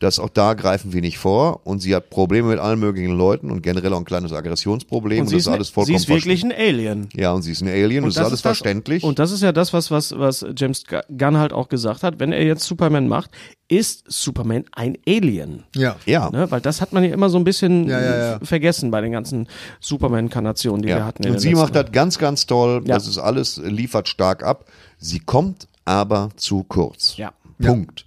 [0.00, 3.50] Das auch da greifen wir nicht vor und sie hat Probleme mit allen möglichen Leuten
[3.50, 6.08] und generell auch ein kleines Aggressionsproblem und, sie das ist, ist alles vollkommen sie ist
[6.08, 7.08] wirklich ein Alien.
[7.14, 9.04] ja, und sie ist ein Alien, und das ist alles das- verständlich.
[9.04, 10.82] Und das ist ja das, was, was, was James
[11.16, 12.18] Gunn halt auch gesagt hat.
[12.18, 13.30] Wenn er jetzt Superman macht,
[13.68, 15.62] ist Superman ein Alien.
[15.76, 15.96] Ja.
[16.06, 16.50] ja, Ne?
[16.50, 18.38] Weil das hat man ja immer so ein bisschen Ja, ja, ja.
[18.42, 19.48] vergessen bei den ganzen
[19.80, 21.22] Superman-Karnationen, die wir hatten.
[21.24, 22.82] in Und sie macht das ganz, ganz toll.
[22.84, 22.94] Ja.
[22.94, 24.66] Das ist alles, liefert stark ab.
[24.98, 27.16] Sie kommt aber zu kurz.
[27.16, 27.32] Ja.
[27.62, 28.04] Punkt.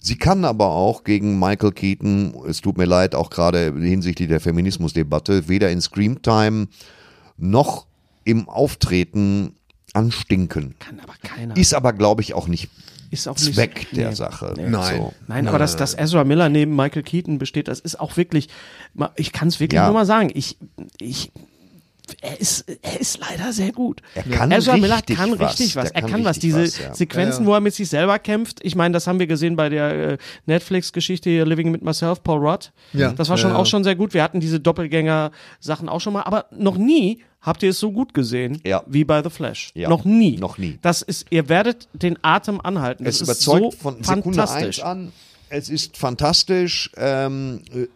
[0.00, 4.40] Sie kann aber auch gegen Michael Keaton, es tut mir leid, auch gerade hinsichtlich der
[4.40, 6.68] Feminismusdebatte, weder in Screamtime
[7.36, 7.86] noch
[8.24, 9.54] im Auftreten
[9.94, 10.74] anstinken.
[10.78, 11.56] Kann aber keiner.
[11.56, 12.68] Ist aber, glaube ich, auch nicht
[13.10, 14.14] Ist auch nicht- Zweck der nee.
[14.14, 14.54] Sache.
[14.56, 14.98] Nein.
[14.98, 15.12] So.
[15.26, 18.48] Nein, aber dass, dass Ezra Miller neben Michael Keaton besteht, das ist auch wirklich,
[19.16, 19.86] ich kann es wirklich Ja.
[19.86, 20.58] nur mal sagen, ich,
[21.00, 21.32] ich,
[22.20, 24.00] er ist, er ist leider sehr gut.
[24.14, 25.52] Er kann Ezra Miller richtig kann was.
[25.52, 25.84] richtig was.
[25.88, 26.38] Der Er kann kann was.
[26.38, 26.94] Diese was, ja.
[26.94, 30.12] Sequenzen, wo er mit sich selber kämpft, ich meine, das haben wir gesehen bei der
[30.12, 32.72] äh, Netflix-Geschichte hier, Living with Myself, Paul Rudd.
[32.92, 33.12] Ja.
[33.12, 33.62] Das war schon Ja, ja.
[33.62, 34.14] auch schon sehr gut.
[34.14, 38.14] Wir hatten diese Doppelgänger-Sachen auch schon mal, aber noch nie habt ihr es so gut
[38.14, 38.82] gesehen Ja.
[38.86, 39.70] wie bei The Flash.
[39.74, 39.88] Ja.
[39.88, 40.36] Noch nie.
[40.38, 40.78] Noch nie.
[40.82, 43.04] Das ist, ihr werdet den Atem anhalten.
[43.04, 44.78] Das Es ist überzeugt so von Sekunde fantastisch.
[44.82, 45.12] 1 an.
[45.50, 46.90] Es ist fantastisch.
[46.96, 47.86] Ähm, äh,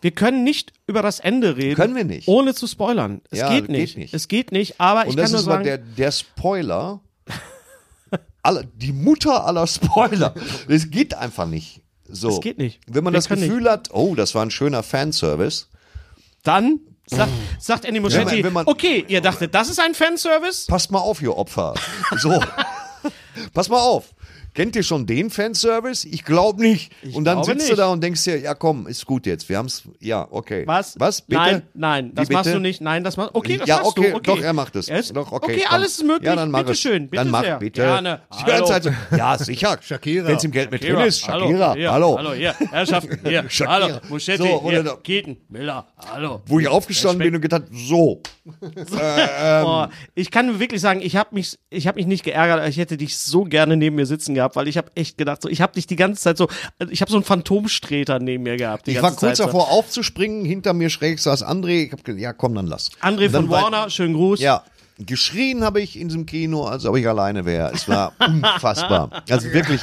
[0.00, 1.74] Wir können nicht über das Ende reden.
[1.76, 2.28] Können wir nicht.
[2.28, 3.20] Ohne zu spoilern.
[3.30, 3.96] Es Ja, geht, geht nicht.
[3.98, 4.14] nicht.
[4.14, 7.00] Es geht nicht, aber ich und kann das nur sagen, der, der Spoiler.
[8.42, 10.34] Alle, die Mutter aller Spoiler.
[10.68, 11.82] Es geht einfach nicht.
[12.08, 12.30] So.
[12.30, 12.80] Es geht nicht.
[12.86, 15.66] Wenn man Wir das Gefühl hat, oh, das war ein schöner Fanservice.
[16.44, 20.66] dann sagt, sagt Andy Muschietti, wenn man- okay, ihr dachtet, das ist ein Fanservice?
[20.68, 21.74] Passt mal auf, ihr Opfer.
[22.18, 22.40] So.
[23.52, 24.14] Pass mal auf.
[24.58, 26.04] Kennt ihr schon den Fanservice?
[26.04, 26.90] Ich glaube nicht.
[27.14, 27.78] und dann sitzt du nicht.
[27.78, 29.48] da und denkst dir, ja komm, ist gut jetzt.
[29.48, 29.84] Wir haben's.
[30.00, 30.64] Ja, okay.
[30.66, 30.96] Was?
[30.98, 31.22] Was?
[31.22, 31.40] Bitte?
[31.40, 32.56] Nein, nein, Wie das machst bitte?
[32.56, 32.80] du nicht.
[32.80, 34.16] Nein, das machst Okay, das ja, machst okay, du.
[34.16, 34.88] Okay, doch, er macht es.
[34.88, 35.74] Er ist- Doch, okay, okay komm.
[35.76, 36.26] alles ist möglich.
[36.26, 36.80] Ja, dann mach bitte es.
[36.80, 37.58] schön, bitte dann mach, sehr.
[37.60, 37.82] bitte.
[37.82, 38.20] Gerne.
[38.32, 38.66] Hallo.
[38.66, 39.78] Zeit so, ja, sicher.
[39.80, 40.26] Shakira.
[40.26, 41.68] Wenn es im Geld mit drin ist, Shakira.
[41.68, 42.18] Hallo, hier, Hallo.
[42.18, 43.72] hallo, hier, Herrschaften, hier, Shakira.
[43.74, 46.42] hallo, Muschetti, So, oder hier, da- Keaton, Miller, hallo.
[46.46, 48.20] Wo ich aufgestanden bin und gedacht, so.
[49.64, 52.96] Oh, ich kann wirklich sagen, ich habe mich, ich habe mich nicht geärgert, ich hätte
[52.96, 54.47] dich so gerne neben mir sitzen gehabt.
[54.48, 56.92] Gehabt, weil ich habe echt gedacht, so, ich habe dich die ganze Zeit so, also
[56.92, 58.88] ich habe so einen Phantomstreter neben mir gehabt.
[58.88, 61.86] Ich war kurz Zeit davor aufzuspringen, hinter mir schräg saß André.
[61.86, 62.90] Ich hab gesagt, ja komm, dann lass.
[63.00, 64.40] André dann von war- Warner, schönen Gruß.
[64.40, 64.62] Ja,
[64.98, 67.70] geschrien habe ich in diesem Kino, als ob ich alleine wäre.
[67.74, 69.22] Es war unfassbar.
[69.28, 69.80] Also wirklich,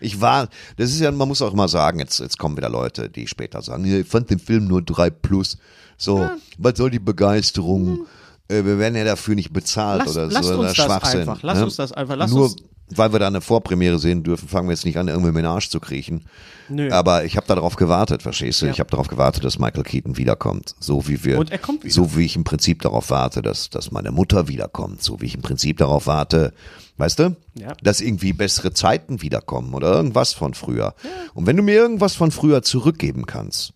[0.00, 3.08] ich war, das ist ja, man muss auch immer sagen, jetzt, jetzt kommen wieder Leute,
[3.08, 5.58] die später sagen, ich fand den Film nur 3 plus.
[5.96, 6.28] So,
[6.58, 8.06] was soll die Begeisterung?
[8.50, 10.50] Äh, wir werden ja dafür nicht bezahlt Lass- oder lasst so.
[10.52, 11.64] uns oder das Schwachsinn, einfach, lass ne?
[11.64, 12.56] uns das einfach, lass nur, uns-
[12.94, 15.46] weil wir da eine Vorpremiere sehen dürfen, fangen wir jetzt nicht an, irgendwie mit den
[15.46, 16.24] Arsch zu kriechen.
[16.68, 16.90] Nö.
[16.90, 18.66] Aber ich habe darauf gewartet, verstehst du?
[18.66, 18.72] Ja.
[18.72, 20.74] Ich habe darauf gewartet, dass Michael Keaton wiederkommt.
[20.80, 21.38] So wie wir.
[21.38, 21.94] Und er kommt wieder.
[21.94, 25.02] So wie ich im Prinzip darauf warte, dass, dass meine Mutter wiederkommt.
[25.02, 26.52] So wie ich im Prinzip darauf warte,
[26.96, 27.36] weißt du?
[27.54, 27.74] Ja.
[27.82, 30.94] Dass irgendwie bessere Zeiten wiederkommen oder irgendwas von früher.
[31.34, 33.72] Und wenn du mir irgendwas von früher zurückgeben kannst,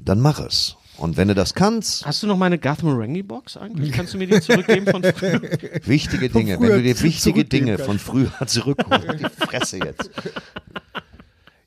[0.00, 0.76] dann mach es.
[0.96, 3.90] Und wenn du das kannst, Hast du noch meine Garth Marenghi-Box eigentlich?
[3.92, 5.40] Kannst du mir die zurückgeben von früher?
[5.86, 7.86] wichtige Dinge, wenn früher du dir wichtige Dinge kannst.
[7.86, 10.10] von früher zurückholst, die Fresse jetzt.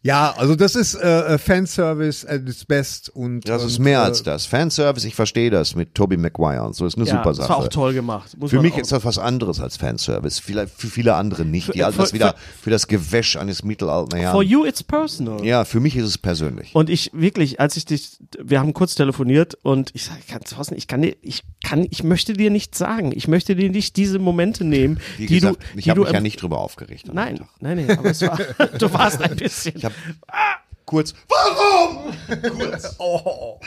[0.07, 3.99] Ja, also das ist äh, äh, Fanservice at its best und Das ist und, mehr
[3.99, 4.45] äh, als das.
[4.45, 7.49] Fanservice, ich verstehe das mit Tobey Maguire und so, ist eine ja, super das Sache.
[7.49, 8.37] war auch toll gemacht.
[8.37, 10.39] Muss Für mich auch- ist das was anderes als Fanservice.
[10.41, 11.65] Vielleicht für viele andere nicht.
[11.65, 14.15] Für- Die halten das für- wieder für das Gewäsch eines Mittelalter.
[14.31, 15.43] For Ja, you it's personal.
[15.43, 16.73] ja, für mich ist es persönlich.
[16.73, 20.75] Und ich wirklich, als ich dich, wir haben kurz telefoniert und ich sage, kann, Thorsten,
[20.77, 23.11] ich kann dir, ich kann, ich möchte dir nichts sagen.
[23.13, 26.05] Ich möchte dir nicht diese Momente nehmen, Wie die gesagt, du, ich die habe du
[26.05, 27.09] mich ja nicht drüber aufgeregt.
[27.11, 28.39] Nein, nein, nein, aber es war,
[28.79, 29.73] du warst ein bisschen.
[29.75, 29.93] Ich habe
[30.86, 31.13] kurz.
[31.27, 32.13] Warum?
[32.57, 32.95] kurz.
[32.99, 33.60] Oh.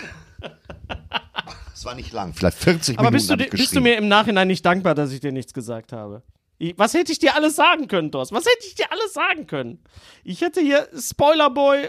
[1.74, 2.34] Es war nicht lang.
[2.34, 3.28] Vielleicht 40 aber Minuten.
[3.28, 5.92] bist dir- ich bist du mir im Nachhinein nicht dankbar, dass ich dir nichts gesagt
[5.92, 6.22] habe?
[6.58, 8.34] Ich, was hätte ich dir alles sagen können, Thorsten?
[8.36, 9.82] Was hätte ich dir alles sagen können?
[10.24, 11.88] Ich hätte hier Spoilerboy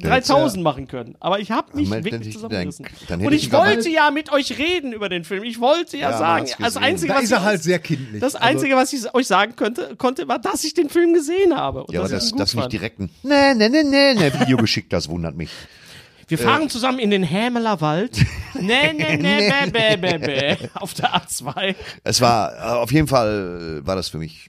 [0.00, 2.86] 3000 machen können, aber ich habe mich wirklich zusammengerissen.
[3.08, 5.44] dann- dann Und ich wollte ja mit euch reden über den Film.
[5.44, 6.76] Ich wollte ja, Ja, sagen, das.
[6.76, 8.20] Einzige, Da was ist er ich, halt sehr kindlich.
[8.20, 11.84] das Einzige, was ich euch sagen könnte, konnte, war, dass ich den Film gesehen habe.
[11.90, 15.08] Ja, aber das, das nicht direkt ein ne, ne, ne, ne, ne Video geschickt, das
[15.08, 15.50] wundert mich.
[16.28, 18.16] Wir fahren zusammen in den Hämeler Wald.
[18.54, 21.74] nee, nee, nee, bäh, bäh, bäh, bäh, auf der A2.
[22.04, 24.48] Es war, äh, auf jeden Fall äh, war das für mich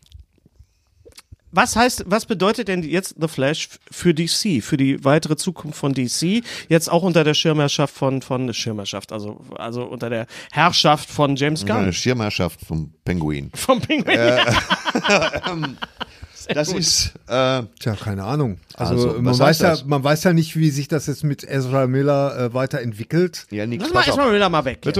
[1.51, 5.93] Was heißt, was bedeutet denn jetzt The Flash für DC, für die weitere Zukunft von
[5.93, 6.43] DC?
[6.69, 11.65] Jetzt auch unter der Schirmherrschaft von, von Schirmherschaft, also, also unter der Herrschaft von James
[11.65, 11.77] Gunn.
[11.77, 13.51] eine Schirmherrschaft vom Pinguin.
[13.55, 14.17] Vom Pinguin.
[16.53, 18.57] Das ist, äh, Tja, keine Ahnung.
[18.75, 21.87] Also, Also, man, weiß ja, man weiß ja nicht, wie sich das jetzt mit Ezra
[21.87, 23.45] Miller äh, weiterentwickelt.
[23.51, 23.83] ja, nix.
[23.83, 24.79] Lass mal erstmal wieder mal weg.
[24.83, 24.97] Jetzt.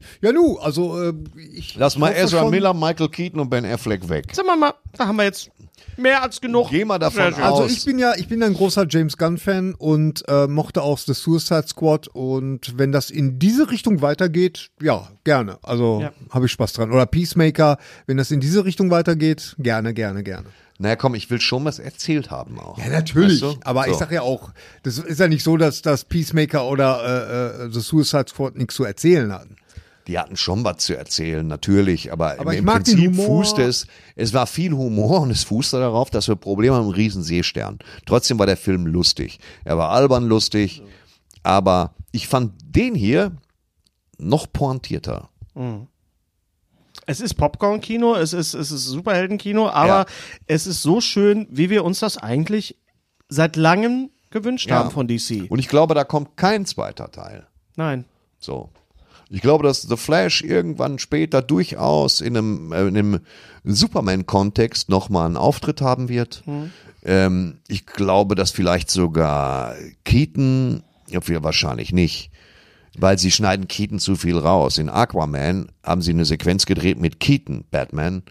[0.00, 1.12] Lass Ja, nu, also äh,
[1.54, 4.26] ich mal hoffe Ezra schon- Miller, Michael Keaton und Ben Affleck weg.
[4.34, 5.50] Sagen wir mal, da haben wir jetzt
[5.96, 6.68] mehr als genug.
[6.70, 7.38] Geh mal davon Flash.
[7.38, 7.60] aus.
[7.60, 10.98] Also ich bin ja, ich bin ein großer James Gunn Fan und äh, mochte auch
[10.98, 15.58] The Suicide Squad und wenn das in diese Richtung weitergeht, ja, gerne.
[15.62, 16.12] Also Ja.
[16.30, 16.90] habe ich Spaß dran.
[16.92, 20.48] Oder Peacemaker, wenn das in diese Richtung weitergeht, gerne, gerne, gerne.
[20.78, 22.76] Naja, komm, ich will schon was erzählt haben auch.
[22.76, 23.40] Ja, natürlich.
[23.40, 23.60] Weißt du?
[23.64, 23.98] Aber ich So.
[24.00, 24.50] sag ja auch,
[24.82, 28.74] das ist ja nicht so, dass das Peacemaker oder äh, äh, The Suicide Squad nichts
[28.74, 29.56] zu erzählen hatten.
[30.06, 34.32] Die hatten schon was zu erzählen, natürlich, aber, Aber im, im Prinzip fußte es, es
[34.32, 37.78] war viel Humor und es fußte darauf, dass wir Probleme haben riesen Seestern.
[38.06, 39.40] Trotzdem war der Film lustig.
[39.64, 40.82] Er war albern lustig,
[41.42, 43.32] aber ich fand den hier
[44.18, 45.28] noch pointierter.
[47.06, 50.06] Es ist Popcorn-Kino, es ist, es ist Superhelden-Kino, aber Ja.
[50.46, 52.76] es ist so schön, wie wir uns das eigentlich
[53.28, 54.76] seit langem gewünscht Ja.
[54.78, 55.46] haben von DC.
[55.50, 57.46] Und ich glaube, da kommt kein zweiter Teil.
[57.76, 58.04] Nein.
[58.38, 58.70] So.
[59.28, 63.20] Ich glaube, dass The Flash irgendwann später durchaus in einem, äh, in einem
[63.64, 66.42] Superman-Kontext nochmal einen Auftritt haben wird.
[67.04, 72.30] Ähm, ich glaube, dass vielleicht sogar Keaton, ja, viel- wahrscheinlich nicht,
[72.98, 74.78] weil sie schneiden Keaton zu viel raus.
[74.78, 78.22] In Aquaman haben sie eine Sequenz gedreht mit Keaton, Batman,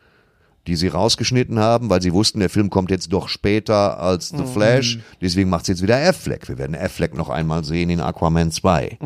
[0.68, 4.38] die sie rausgeschnitten haben, weil sie wussten, der Film kommt jetzt doch später als The
[4.52, 5.00] Flash.
[5.22, 6.48] Deswegen macht es jetzt wieder Affleck.
[6.50, 8.98] Wir werden Affleck noch einmal sehen in Aquaman 2.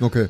[0.00, 0.28] Okay.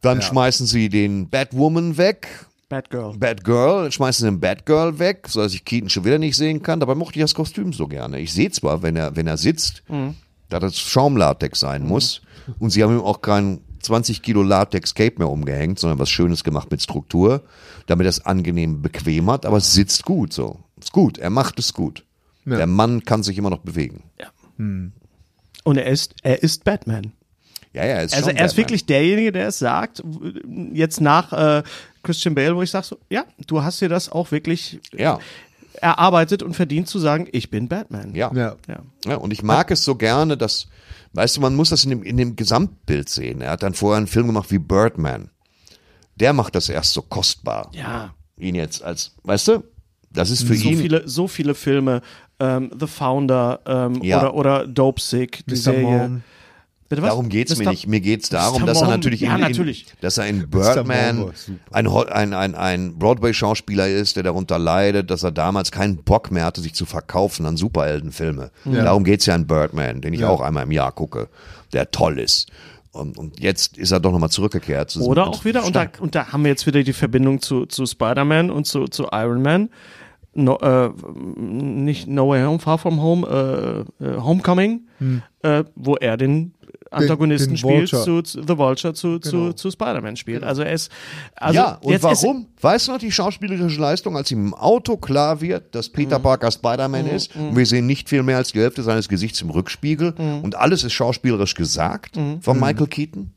[0.00, 2.46] Dann schmeißen sie den Batwoman weg.
[2.68, 3.18] Batgirl.
[3.18, 6.80] Batgirl, schmeißen den Batgirl weg, sodass ich Keaton schon wieder nicht sehen kann.
[6.80, 8.20] Dabei mochte ich das Kostüm so gerne.
[8.20, 9.82] Ich sehe zwar, wenn er, wenn er sitzt,
[10.48, 12.22] da das Schaumlatex sein muss.
[12.58, 16.44] Und sie haben ihm auch kein 20 Kilo Latex Cape mehr umgehängt, sondern was Schönes
[16.44, 17.42] gemacht mit Struktur,
[17.86, 19.46] damit er es angenehm bequem hat.
[19.46, 20.60] Aber es sitzt gut so.
[20.78, 21.18] Ist gut.
[21.18, 22.04] Er macht es gut.
[22.46, 24.04] Der Mann kann sich immer noch bewegen.
[25.64, 27.12] Und er ist, er ist Batman.
[27.72, 30.02] Ja, ja, er ist Also schon er ist wirklich derjenige, der es sagt,
[30.72, 31.62] jetzt nach äh,
[32.02, 35.18] Christian Bale, wo ich sage so, ja, du hast dir das auch wirklich Ja.
[35.80, 38.14] erarbeitet und verdient zu sagen, ich bin Batman.
[38.14, 38.32] Ja.
[38.34, 38.56] Ja.
[38.68, 38.80] ja.
[39.04, 40.66] Ja, und ich mag es so gerne, dass,
[41.12, 43.40] weißt du, man muss das in dem, in dem Gesamtbild sehen.
[43.40, 45.30] Er hat dann vorher einen Film gemacht wie Birdman.
[46.16, 47.70] Der macht das erst so kostbar.
[47.72, 48.14] Ja.
[48.36, 49.64] Ihn jetzt als, weißt du,
[50.10, 50.78] Das ist für so ihn.
[50.78, 52.02] viele, so viele Filme,
[52.40, 54.18] ähm, The Founder ähm, Ja.
[54.18, 55.56] oder, oder Dope Sick, die Mr.
[55.56, 55.82] Serie.
[55.82, 56.22] Mom.
[56.90, 57.10] Bitte was?
[57.10, 57.70] Darum geht's mir Mr.
[57.70, 57.86] nicht.
[57.86, 58.66] Mir geht's darum, Mr.
[58.66, 58.94] dass er Mom.
[58.94, 59.86] natürlich, Ja, in, natürlich.
[59.86, 60.50] In, dass er in.
[60.50, 61.32] Birdman
[61.70, 66.44] ein, ein, ein, ein Broadway-Schauspieler ist, der darunter leidet, dass er damals keinen Bock mehr
[66.44, 68.50] hatte, sich zu verkaufen an Superheldenfilme.
[68.64, 71.28] Darum geht's ja in Birdman, den ich auch einmal im Jahr gucke,
[71.72, 72.48] der toll ist.
[72.92, 74.90] Und, und jetzt ist er doch nochmal zurückgekehrt.
[74.90, 77.66] Zu Oder auch wieder, und da, und da haben wir jetzt wieder die Verbindung zu,
[77.66, 79.70] zu Spider-Man und zu, zu Iron Man.
[80.34, 80.90] No, äh,
[81.40, 84.82] nicht No Way Home, Far From Home, äh, äh, Homecoming,
[85.42, 86.52] äh, wo er den
[86.90, 88.04] Antagonisten den spielt, Vulture.
[88.04, 90.42] zu, zu The Vulture zu, zu, zu Spider-Man spielt.
[90.42, 90.90] Also er ist,
[91.36, 92.46] also ja, und jetzt ist- warum?
[92.60, 96.22] weißt du noch die schauspielerische Leistung, als ihm im Auto klar wird, dass Peter Mhm.
[96.24, 99.50] Parker Spider-Man ist und wir sehen nicht viel mehr als die Hälfte seines Gesichts im
[99.50, 100.40] Rückspiegel Mhm.
[100.42, 103.30] und alles ist schauspielerisch gesagt von Michael Keaton?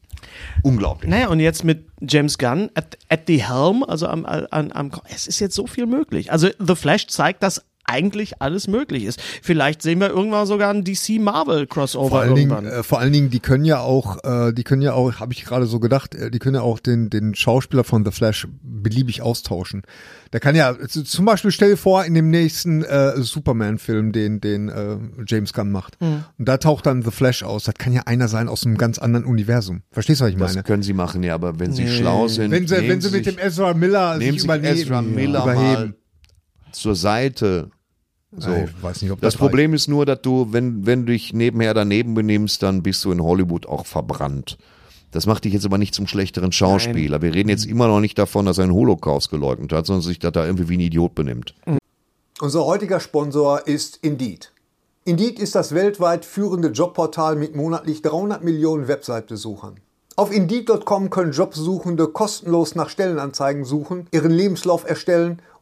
[0.64, 1.10] Unglaublich.
[1.12, 5.28] Naja, und jetzt mit James Gunn at, at the helm, also am, am, am, es
[5.28, 6.32] ist jetzt so viel möglich.
[6.32, 9.22] Also The Flash zeigt, dass eigentlich alles möglich ist.
[9.42, 12.80] Vielleicht sehen wir irgendwann sogar ein DC-Marvel-Crossover Vor allen, Dingen, irgendwann.
[12.80, 15.44] äh, vor allen Dingen, die können ja auch, äh, die können ja auch, habe ich
[15.46, 19.22] gerade so gedacht, äh, die können ja auch den, den Schauspieler von The Flash beliebig
[19.22, 19.84] austauschen.
[20.32, 24.70] Der kann ja, zum Beispiel stell dir vor, in dem nächsten äh, Superman-Film, den, den
[24.70, 26.00] äh, James Gunn macht.
[26.00, 26.24] Hm.
[26.40, 27.66] Und da taucht dann The Flash aus.
[27.66, 29.84] Das kann ja einer sein aus einem ganz anderen Universum.
[29.92, 30.64] Verstehst du, was ich Das meine?
[30.64, 33.26] können sie machen, ja, aber wenn sie schlau sind, Wenn sie, nehmen wenn sie mit
[33.26, 35.90] sich, dem Ezra Miller nehmen sich sie übernehmen, Ezra Miller überheben.
[35.92, 35.94] mal
[36.72, 37.70] zur Seite.
[38.38, 38.52] So.
[38.52, 41.34] Ich weiß nicht, ob Das das Problem ist nur, dass du, wenn, wenn du dich
[41.34, 44.58] nebenher daneben benimmst, dann bist du in Hollywood auch verbrannt.
[45.12, 47.22] Das macht dich jetzt aber nicht zum schlechteren Schauspieler.
[47.22, 50.18] Wir reden jetzt immer noch nicht davon, dass er einen Holocaust geleugnet hat, sondern sich
[50.18, 51.54] da da irgendwie wie ein Idiot benimmt.
[52.42, 54.52] Unser heutiger Sponsor ist Indeed.
[55.06, 59.76] Indeed ist das weltweit führende Jobportal mit monatlich 300 Millionen Website-Besuchern.
[60.16, 65.42] Auf Indeed.com können Jobsuchende kostenlos nach Stellenanzeigen suchen, ihren Lebenslauf erstellen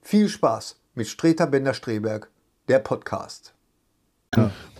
[0.00, 2.30] viel Spaß mit Streter Bender-Streberg,
[2.68, 3.54] der Podcast.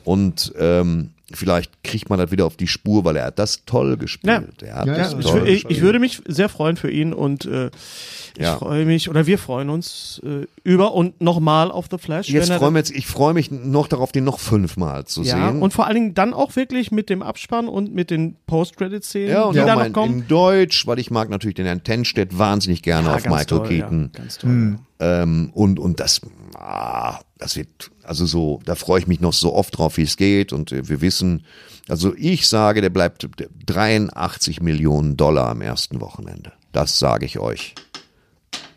[0.05, 3.97] Und ähm, vielleicht kriegt man das wieder auf die Spur, weil er hat das toll
[3.97, 4.63] gespielt.
[4.63, 5.19] Er hat Ja, das ja.
[5.19, 5.71] Ich, toll wür- ich, gespielt.
[5.77, 7.67] ich würde mich sehr freuen für ihn und äh,
[8.37, 8.57] ich Ja.
[8.57, 12.29] freue mich, oder wir freuen uns äh, über und nochmal auf The Flash.
[12.29, 15.61] Jetzt freuen wir jetzt, ich freue mich noch darauf, den noch fünfmal zu ja, sehen.
[15.61, 19.43] und vor allen Dingen dann auch wirklich mit dem Abspann und mit den Post-Credit-Szenen, Ja,
[19.45, 20.21] und die da noch kommen.
[20.23, 23.59] in Deutsch, weil ich mag natürlich den Herrn Tenstedt wahnsinnig gerne Ja, auf ganz Michael
[23.59, 24.11] toll, Keaton.
[24.15, 24.79] Ja, ganz toll.
[25.01, 26.21] Ähm, und, und das,
[26.57, 30.17] ah, das wird, also so, da freue ich mich noch so oft drauf, wie es
[30.17, 30.53] geht.
[30.53, 31.45] Und äh, wir wissen,
[31.89, 33.29] also ich sage, der bleibt
[33.67, 36.53] 83 Millionen Dollar am ersten Wochenende.
[36.73, 37.75] Das sage ich euch.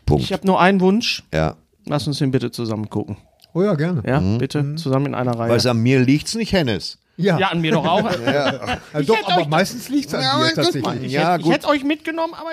[0.06, 0.24] Punkt.
[0.24, 1.22] Ich habe nur einen Wunsch.
[1.32, 1.56] ja.
[1.84, 3.16] Lass uns den bitte zusammen gucken.
[3.54, 4.04] Oh ja, gerne.
[4.06, 5.50] Ja, bitte zusammen in einer Reihe.
[5.50, 6.98] Weil an mir liegt's nicht, Hennes.
[7.16, 8.10] Ja, ja, an mir doch auch.
[8.26, 8.52] ja
[9.02, 11.02] doch, hätte aber meistens liegt es an Ja, dir tatsächlich.
[11.04, 12.50] Ich, Ja, hätte, ich hätte euch mitgenommen, aber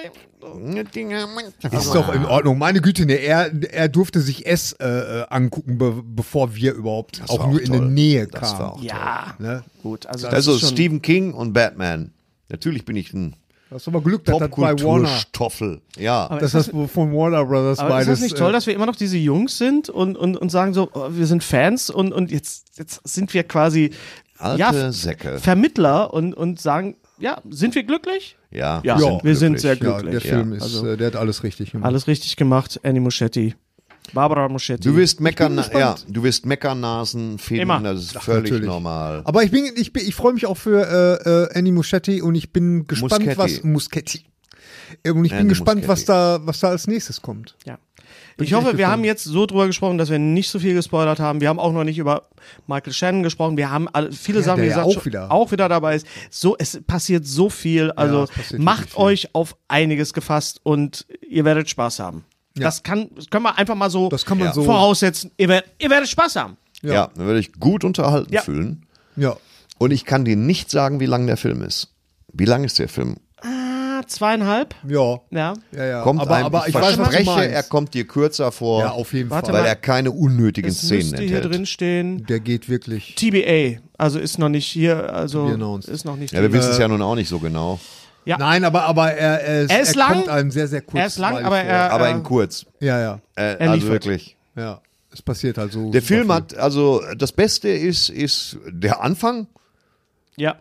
[1.71, 2.57] Ist doch in Ordnung.
[2.57, 7.21] Meine Güte, ne, er, er durfte sich S äh, äh, angucken, be bevor wir überhaupt
[7.21, 7.81] Das auch nur auch in der.
[7.81, 8.71] Nähe Das war kamen.
[8.71, 9.63] auch ja, Ne?
[9.81, 10.05] gut.
[10.05, 12.11] Also, das Also ist schon, Stephen King und Batman.
[12.49, 13.35] Natürlich bin ich ein
[13.71, 15.81] Hast du aber Glück, dass das bei Warner, Popkulturstoffel.
[15.97, 16.27] Ja.
[16.39, 18.07] dass das von Warner Brothers aber beides.
[18.07, 20.49] ist das nicht toll, äh, dass wir immer noch diese Jungs sind und, und, und
[20.49, 23.91] sagen so, oh, wir sind Fans und, und jetzt, jetzt sind wir quasi
[24.39, 25.37] Alte ja, Säcke.
[25.39, 28.37] Vermittler und, und sagen, ja, sind wir glücklich?
[28.51, 29.61] Ja, Ja, Ja, wir sind glücklich.
[29.61, 30.11] sehr ja, glücklich.
[30.11, 31.85] der Film Ja, ist, also- äh, der hat alles richtig gemacht.
[31.87, 33.55] Alles richtig gemacht, Annie Muschetti.
[34.13, 34.87] Barbara Muschetti.
[34.89, 37.79] Du wirst Mecker, bin ja, du wirst Meckernasen finden, Immer.
[37.81, 38.67] das ist Ach, völlig natürlich.
[38.67, 39.21] normal.
[39.25, 40.81] Aber ich bin, ich bin, ich freue mich auch für
[41.25, 43.37] äh, äh, Annie Muschetti und ich bin gespannt, Muschetti.
[43.37, 44.25] was Muschetti.
[45.03, 46.07] Äh, Und ich bin Andy gespannt, was Muschietti.
[46.07, 47.55] da, was da als nächstes kommt.
[47.67, 47.77] Ja.
[48.37, 51.19] Bin Ich hoffe, wir haben jetzt so drüber gesprochen, dass wir nicht so viel gespoilert
[51.19, 51.41] haben.
[51.41, 52.23] Wir haben auch noch nicht über
[52.67, 53.57] Michael Shannon gesprochen.
[53.57, 55.31] Wir haben alle, viele Ja, Sachen, der wie ja gesagt, auch wieder.
[55.31, 56.05] auch wieder dabei ist.
[56.29, 57.91] So, es passiert so viel.
[57.91, 58.99] Also es passiert macht viel.
[58.99, 62.23] euch auf einiges gefasst und ihr werdet Spaß haben.
[62.55, 65.31] Das kann, das können wir einfach mal so, Das kann man so- voraussetzen.
[65.37, 66.57] Ihr werdet, ihr werdet Spaß haben.
[66.81, 68.41] Ja, dann würde ich gut unterhalten Ja.
[68.41, 68.85] fühlen.
[69.15, 69.35] Ja.
[69.77, 71.93] Und ich kann dir nicht sagen, wie lang der Film ist.
[72.33, 73.17] Wie lang ist der Film?
[74.09, 74.75] Zweieinhalb.
[74.87, 75.19] Ja.
[75.31, 75.53] Ja.
[75.71, 76.01] Ja, ja.
[76.01, 77.53] Kommt aber, einem, aber ich, ich weiß, verspreche, meinst.
[77.55, 79.61] er kommt dir kürzer vor, Ja, auf jeden Warte Fall.
[79.61, 81.53] weil er keine unnötigen Es Szenen müsste hier enthält.
[81.53, 82.25] drin stehen.
[82.25, 83.15] Der geht wirklich.
[83.15, 83.79] TBA.
[83.97, 85.47] Also ist noch nicht hier, also
[85.87, 86.33] ist noch nicht.
[86.33, 87.79] Ja, wir wissen es ja nun auch nicht so genau.
[88.25, 88.37] Ja.
[88.37, 90.13] Nein, aber, aber er, er, ist, Er ist lang.
[90.13, 90.99] kommt einem sehr, sehr kurz.
[90.99, 92.65] Er ist lang, aber er- Aber äh, in kurz.
[92.79, 93.13] Ja, ja.
[93.35, 93.91] Äh, er also liefert.
[94.05, 94.35] wirklich.
[94.55, 94.81] Ja.
[95.11, 95.89] Es passiert halt so.
[95.91, 96.35] Der Film viel.
[96.35, 99.47] hat, also das Beste ist, ist der Anfang,
[100.37, 100.57] Ja.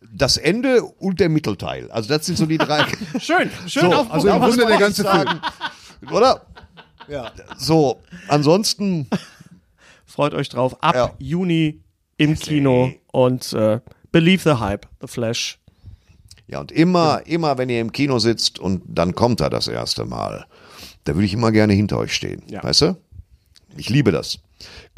[0.00, 1.90] Das Ende und der Mittelteil.
[1.90, 2.84] Also das sind so die drei.
[3.20, 5.40] Schön, schön So, auf Also im Grunde der ganze Film.
[6.10, 6.46] Oder?
[7.08, 7.32] Ja.
[7.56, 9.08] So, ansonsten,
[10.06, 10.82] Freut euch drauf.
[10.82, 11.10] Ab Ja.
[11.18, 11.80] Juni
[12.16, 13.80] im Kino und äh,
[14.10, 15.58] Believe the Hype, The Flash.
[16.48, 20.04] ja, und immer, immer, wenn ihr im Kino sitzt und dann kommt er das erste
[20.06, 20.46] Mal,
[21.04, 22.42] da würde ich immer gerne hinter euch stehen.
[22.48, 22.64] Ja.
[22.64, 22.96] Weißt du?
[23.76, 24.40] Ich liebe das.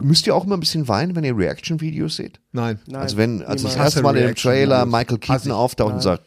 [0.00, 2.40] Müsst ihr auch immer ein bisschen weinen, wenn ihr Reaction-Videos seht?
[2.52, 2.78] Nein.
[2.86, 4.34] Nein, Also wenn, als das erste Mal in dem.
[4.34, 5.52] Trailer Michael Keaton ich.
[5.52, 6.24] auftaucht und sagt,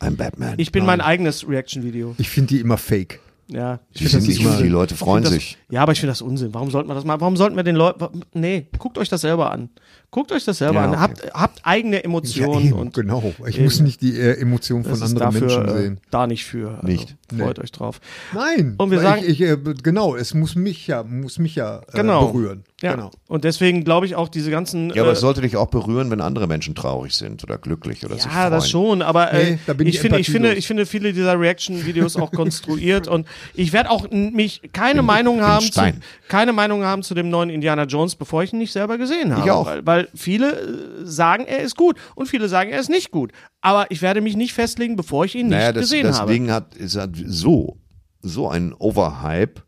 [0.00, 0.54] I'm Batman.
[0.56, 2.14] Ich bin mein eigenes Reaction-Video.
[2.18, 3.20] Ich finde die immer fake.
[3.48, 3.80] Ja.
[3.92, 4.62] Ich die, find sind das nicht, Unsinn.
[4.64, 5.58] die Leute freuen Ich find sich.
[5.68, 6.54] Das, ja, aber ich finde das Unsinn.
[6.54, 7.20] Warum sollten wir das mal?
[7.20, 8.22] Warum sollten wir den Leuten.
[8.32, 9.68] Nee, guckt euch das selber an.
[10.14, 10.90] Guckt euch das selber Ja, an.
[10.90, 11.00] okay.
[11.00, 13.32] Habt, habt eigene Emotionen eben, und genau.
[13.48, 13.64] Ich eben.
[13.64, 16.00] muss nicht die äh, Emotionen von anderen Menschen äh, sehen.
[16.10, 16.74] da nicht für.
[16.74, 17.16] Also, Nicht.
[17.34, 17.98] Freut euch drauf.
[18.34, 18.74] Nein.
[18.76, 21.96] Und wir sagen- ich, ich, äh, genau, es muss mich ja, muss mich ja äh,
[21.96, 22.26] Genau.
[22.30, 22.62] berühren.
[22.82, 22.94] Ja.
[22.94, 23.10] Genau.
[23.26, 24.90] Und deswegen glaube ich auch diese ganzen.
[24.90, 28.04] Ja, aber äh, es sollte dich auch berühren, wenn andere Menschen traurig sind oder glücklich
[28.04, 30.66] oder sich Ja, das schon, aber äh, Nee, da ich, ich finde, ich, finde, ich
[30.66, 35.80] finde viele dieser Reaction-Videos auch konstruiert und ich werde auch mich keine Meinung haben, zu,
[36.28, 39.54] keine Meinung haben zu dem neuen Indiana Jones, bevor ich ihn nicht selber gesehen habe.
[39.54, 39.66] auch.
[39.66, 43.32] Weil, weil viele äh, sagen, er ist gut und viele sagen, er ist nicht gut.
[43.60, 46.32] Aber ich werde mich nicht festlegen, bevor ich ihn nicht naja, das, gesehen das habe.
[46.32, 47.78] Ding hat, ist hat so,
[48.20, 49.62] so ein Overhype,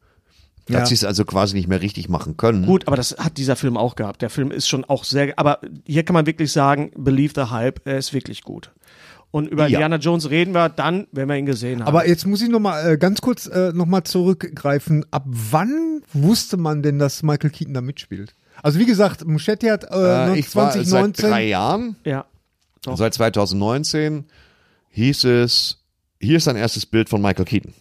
[0.67, 0.87] dass Ja.
[0.87, 2.65] sie es also quasi nicht mehr richtig machen können.
[2.67, 4.23] Gut, aber das hat dieser Film auch gehabt.
[4.23, 7.81] Der Film ist schon auch sehr, aber hier kann man wirklich sagen, believe the hype,
[7.87, 8.71] er ist wirklich gut.
[9.31, 9.79] Und über Ja.
[9.79, 11.89] Indiana Jones reden wir dann, wenn wir ihn gesehen haben.
[11.89, 15.05] Aber jetzt muss ich noch mal äh, ganz kurz äh, noch mal zurückgreifen.
[15.11, 18.33] Ab wann wusste man denn, dass Michael Keaton da mitspielt?
[18.65, 22.25] Also wie gesagt, Muschetti hat äh, äh, ich war seit 2019 drei Jahren, ja.
[22.83, 22.97] Doch.
[22.97, 24.25] seit 2019,
[24.91, 25.79] hieß es,
[26.19, 27.75] hier ist ein erstes Bild von Michael Keaton.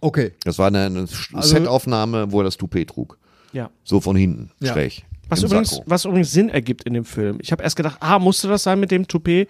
[0.00, 0.32] Okay.
[0.44, 1.00] Das war eine, eine
[1.34, 3.18] Also- Setaufnahme, wo er das Toupet trug.
[3.52, 3.68] Ja.
[3.84, 4.72] So von hinten, Ja.
[4.72, 5.04] schräg.
[5.28, 5.84] Was übrigens, Sakko.
[5.86, 7.38] was übrigens Sinn ergibt in dem Film.
[7.42, 9.46] Ich habe erst gedacht, ah, musste das sein mit dem Toupet?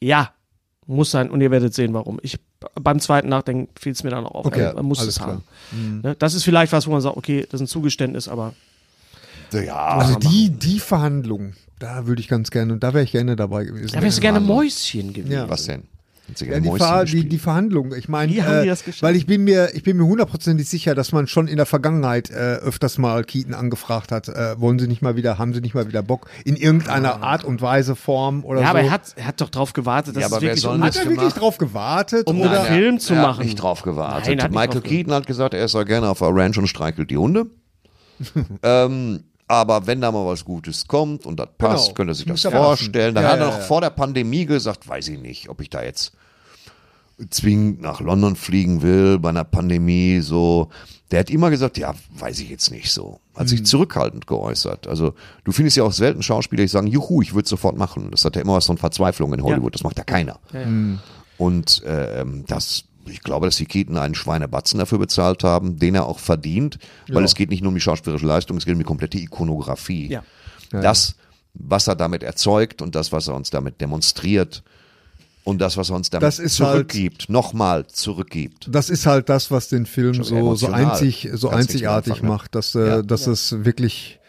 [0.00, 0.32] Ja,
[0.86, 1.30] muss sein.
[1.30, 2.18] Und ihr werdet sehen, warum.
[2.22, 2.38] Ich,
[2.80, 4.46] beim zweiten Nachdenken fiel es mir dann auch auf.
[4.46, 5.42] Okay, er, man muss alles es klar.
[5.72, 6.00] haben.
[6.02, 6.16] Ne?
[6.18, 8.54] Das ist vielleicht was, wo man sagt, okay, das ist ein Zugeständnis, aber
[9.52, 13.36] Ja, Also die, die Verhandlung, da würde ich ganz gerne, und da wäre ich gerne
[13.36, 13.90] dabei gewesen.
[13.92, 15.32] da wärst du gerne Mäuschen gewesen.
[15.32, 15.48] Ja.
[15.48, 15.84] was denn?
[16.40, 17.92] Ja, die, Ver die, die Verhandlung.
[17.94, 19.02] Ich meine, Wie haben die äh, das geschafft?
[19.02, 22.30] weil ich bin mir, ich bin mir hundertprozentig sicher, dass man schon in der Vergangenheit
[22.30, 25.74] äh, öfters mal Keaton angefragt hat, äh, wollen Sie nicht mal wieder, haben Sie nicht
[25.74, 28.70] mal wieder Bock in irgendeiner Art und Weise, Form oder Ja, so.
[28.70, 30.76] aber er hat, er hat doch drauf gewartet, dass Ja, aber es wer wirklich soll
[30.76, 32.26] um, hat das er wirklich drauf gewartet?
[32.26, 33.38] Um einen Film zu er machen.
[33.40, 34.28] Hat nicht drauf gewartet.
[34.28, 37.10] Nein, er Michael drauf Keaton hat gesagt, er sei gerne auf der Ranch und streichelt
[37.10, 37.46] die Hunde.
[38.62, 41.94] ähm, aber wenn da mal was Gutes kommt und das passt, Genau.
[41.94, 43.14] könnte er sich das ja vorstellen.
[43.14, 43.64] Dann Ja, hat er ja, noch ja.
[43.64, 46.12] vor der Pandemie gesagt, weiß ich nicht, ob ich da jetzt
[47.30, 50.20] zwingend nach London fliegen will bei einer Pandemie.
[50.20, 50.70] So,
[51.10, 53.20] der hat immer gesagt, ja, weiß ich jetzt nicht so.
[53.34, 53.48] Hat Mhm.
[53.48, 54.86] sich zurückhaltend geäußert.
[54.88, 55.14] Also
[55.44, 58.10] du findest ja auch selten Schauspieler, die sagen, juhu, ich würde sofort machen.
[58.10, 59.74] Das hat ja immer was von Verzweiflung in Hollywood.
[59.74, 60.40] Das macht ja keiner.
[61.38, 66.06] Und ähm, das, ich glaube, dass die Keaton einen Schweinebatzen dafür bezahlt haben, den er
[66.06, 66.78] auch verdient,
[67.08, 70.08] weil es geht nicht nur um die schauspielerische Leistung, es geht um die komplette Ikonografie.
[70.08, 70.22] Ja.
[70.70, 71.16] Das,
[71.54, 74.62] was er damit erzeugt und das, was er uns damit demonstriert
[75.44, 78.68] und das, was er uns damit Das ist halt- zurückgibt, nochmal zurückgibt.
[78.70, 82.34] Das ist halt das, was den Film so, so einzig, so einzigartig anfangen, ne?
[82.36, 84.20] macht, dass, äh, dass es wirklich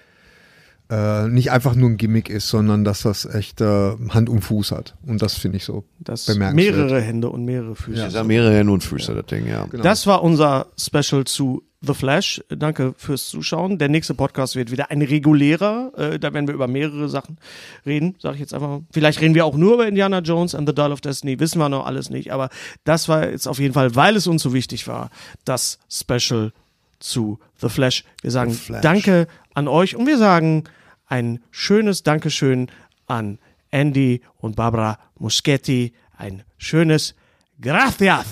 [0.89, 4.71] äh, nicht einfach nur ein Gimmick ist, sondern dass das echt äh, Hand und Fuß
[4.71, 4.95] hat.
[5.05, 6.75] Und das finde ich so das bemerkenswert.
[6.75, 8.07] mehrere Hände und mehrere Füße.
[8.09, 9.65] Ja mehrere Hände und Füße, das Ding, ja.
[9.65, 9.83] Genau.
[9.83, 12.41] Das war unser Special zu The Flash.
[12.49, 13.77] Danke fürs Zuschauen.
[13.77, 15.91] Der nächste Podcast wird wieder ein regulärer.
[15.97, 17.37] Äh, da werden wir über mehrere Sachen
[17.85, 18.81] reden, sage ich jetzt einfach mal.
[18.91, 21.39] Vielleicht reden wir auch nur über Indiana Jones and the Dial of Destiny.
[21.39, 22.31] Wissen wir noch alles nicht.
[22.31, 22.49] Aber
[22.85, 25.09] das war jetzt auf jeden Fall, weil es uns so wichtig war,
[25.43, 26.53] das Special
[26.99, 28.05] zu The Flash.
[28.21, 28.81] Wir sagen Flash.
[28.81, 30.63] Danke an euch und wir sagen
[31.05, 32.69] ein schönes Dankeschön
[33.07, 33.39] an
[33.71, 35.93] Andy und Barbara Muschetti.
[36.17, 37.15] Ein schönes
[37.59, 38.25] Gracias.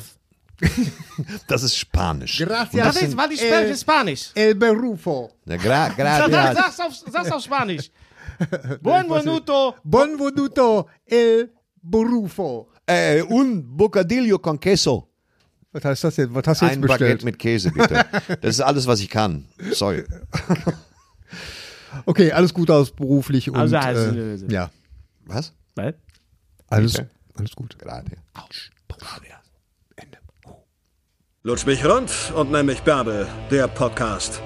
[1.48, 2.38] Das ist Spanisch.
[2.38, 2.96] Gracias.
[2.96, 4.32] Das ist, weil ich spreche Spanisch.
[4.36, 5.32] El Berufo.
[5.46, 6.56] Gra Sag, gracias.
[6.56, 7.92] sag's, auf, sag's auf Spanisch.
[8.82, 9.76] Buen minuto.
[9.84, 11.52] Bon venuto el
[11.82, 12.70] Berufo.
[12.88, 15.08] Eh, un bocadillo con queso.
[15.72, 16.34] Was heißt das jetzt?
[16.34, 17.00] Was hast du jetzt Ein bestellt?
[17.00, 18.06] Baguette mit Käse, bitte.
[18.42, 19.46] Das ist alles, was ich kann.
[19.72, 20.04] Sorry.
[22.06, 24.70] Okay, alles gut aus beruflich und Also, also, äh, ja,
[25.26, 25.54] Was?
[25.76, 25.94] Was?
[26.70, 27.10] alles, Bitte?
[27.36, 27.78] alles gut.
[27.80, 28.12] Gerade.
[29.96, 30.18] Ende.
[31.44, 34.42] Lutsch mich rund und nenn mich Bärbel, der Podcast.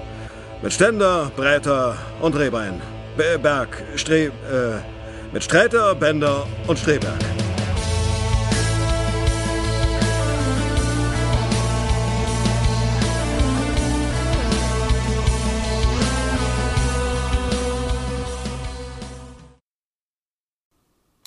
[0.61, 2.81] Mit Ständer, Breiter und Rehbein.
[3.17, 4.25] Be- Berg, Stre...
[4.27, 7.19] Äh, mit Sträter, Bender und Streberg.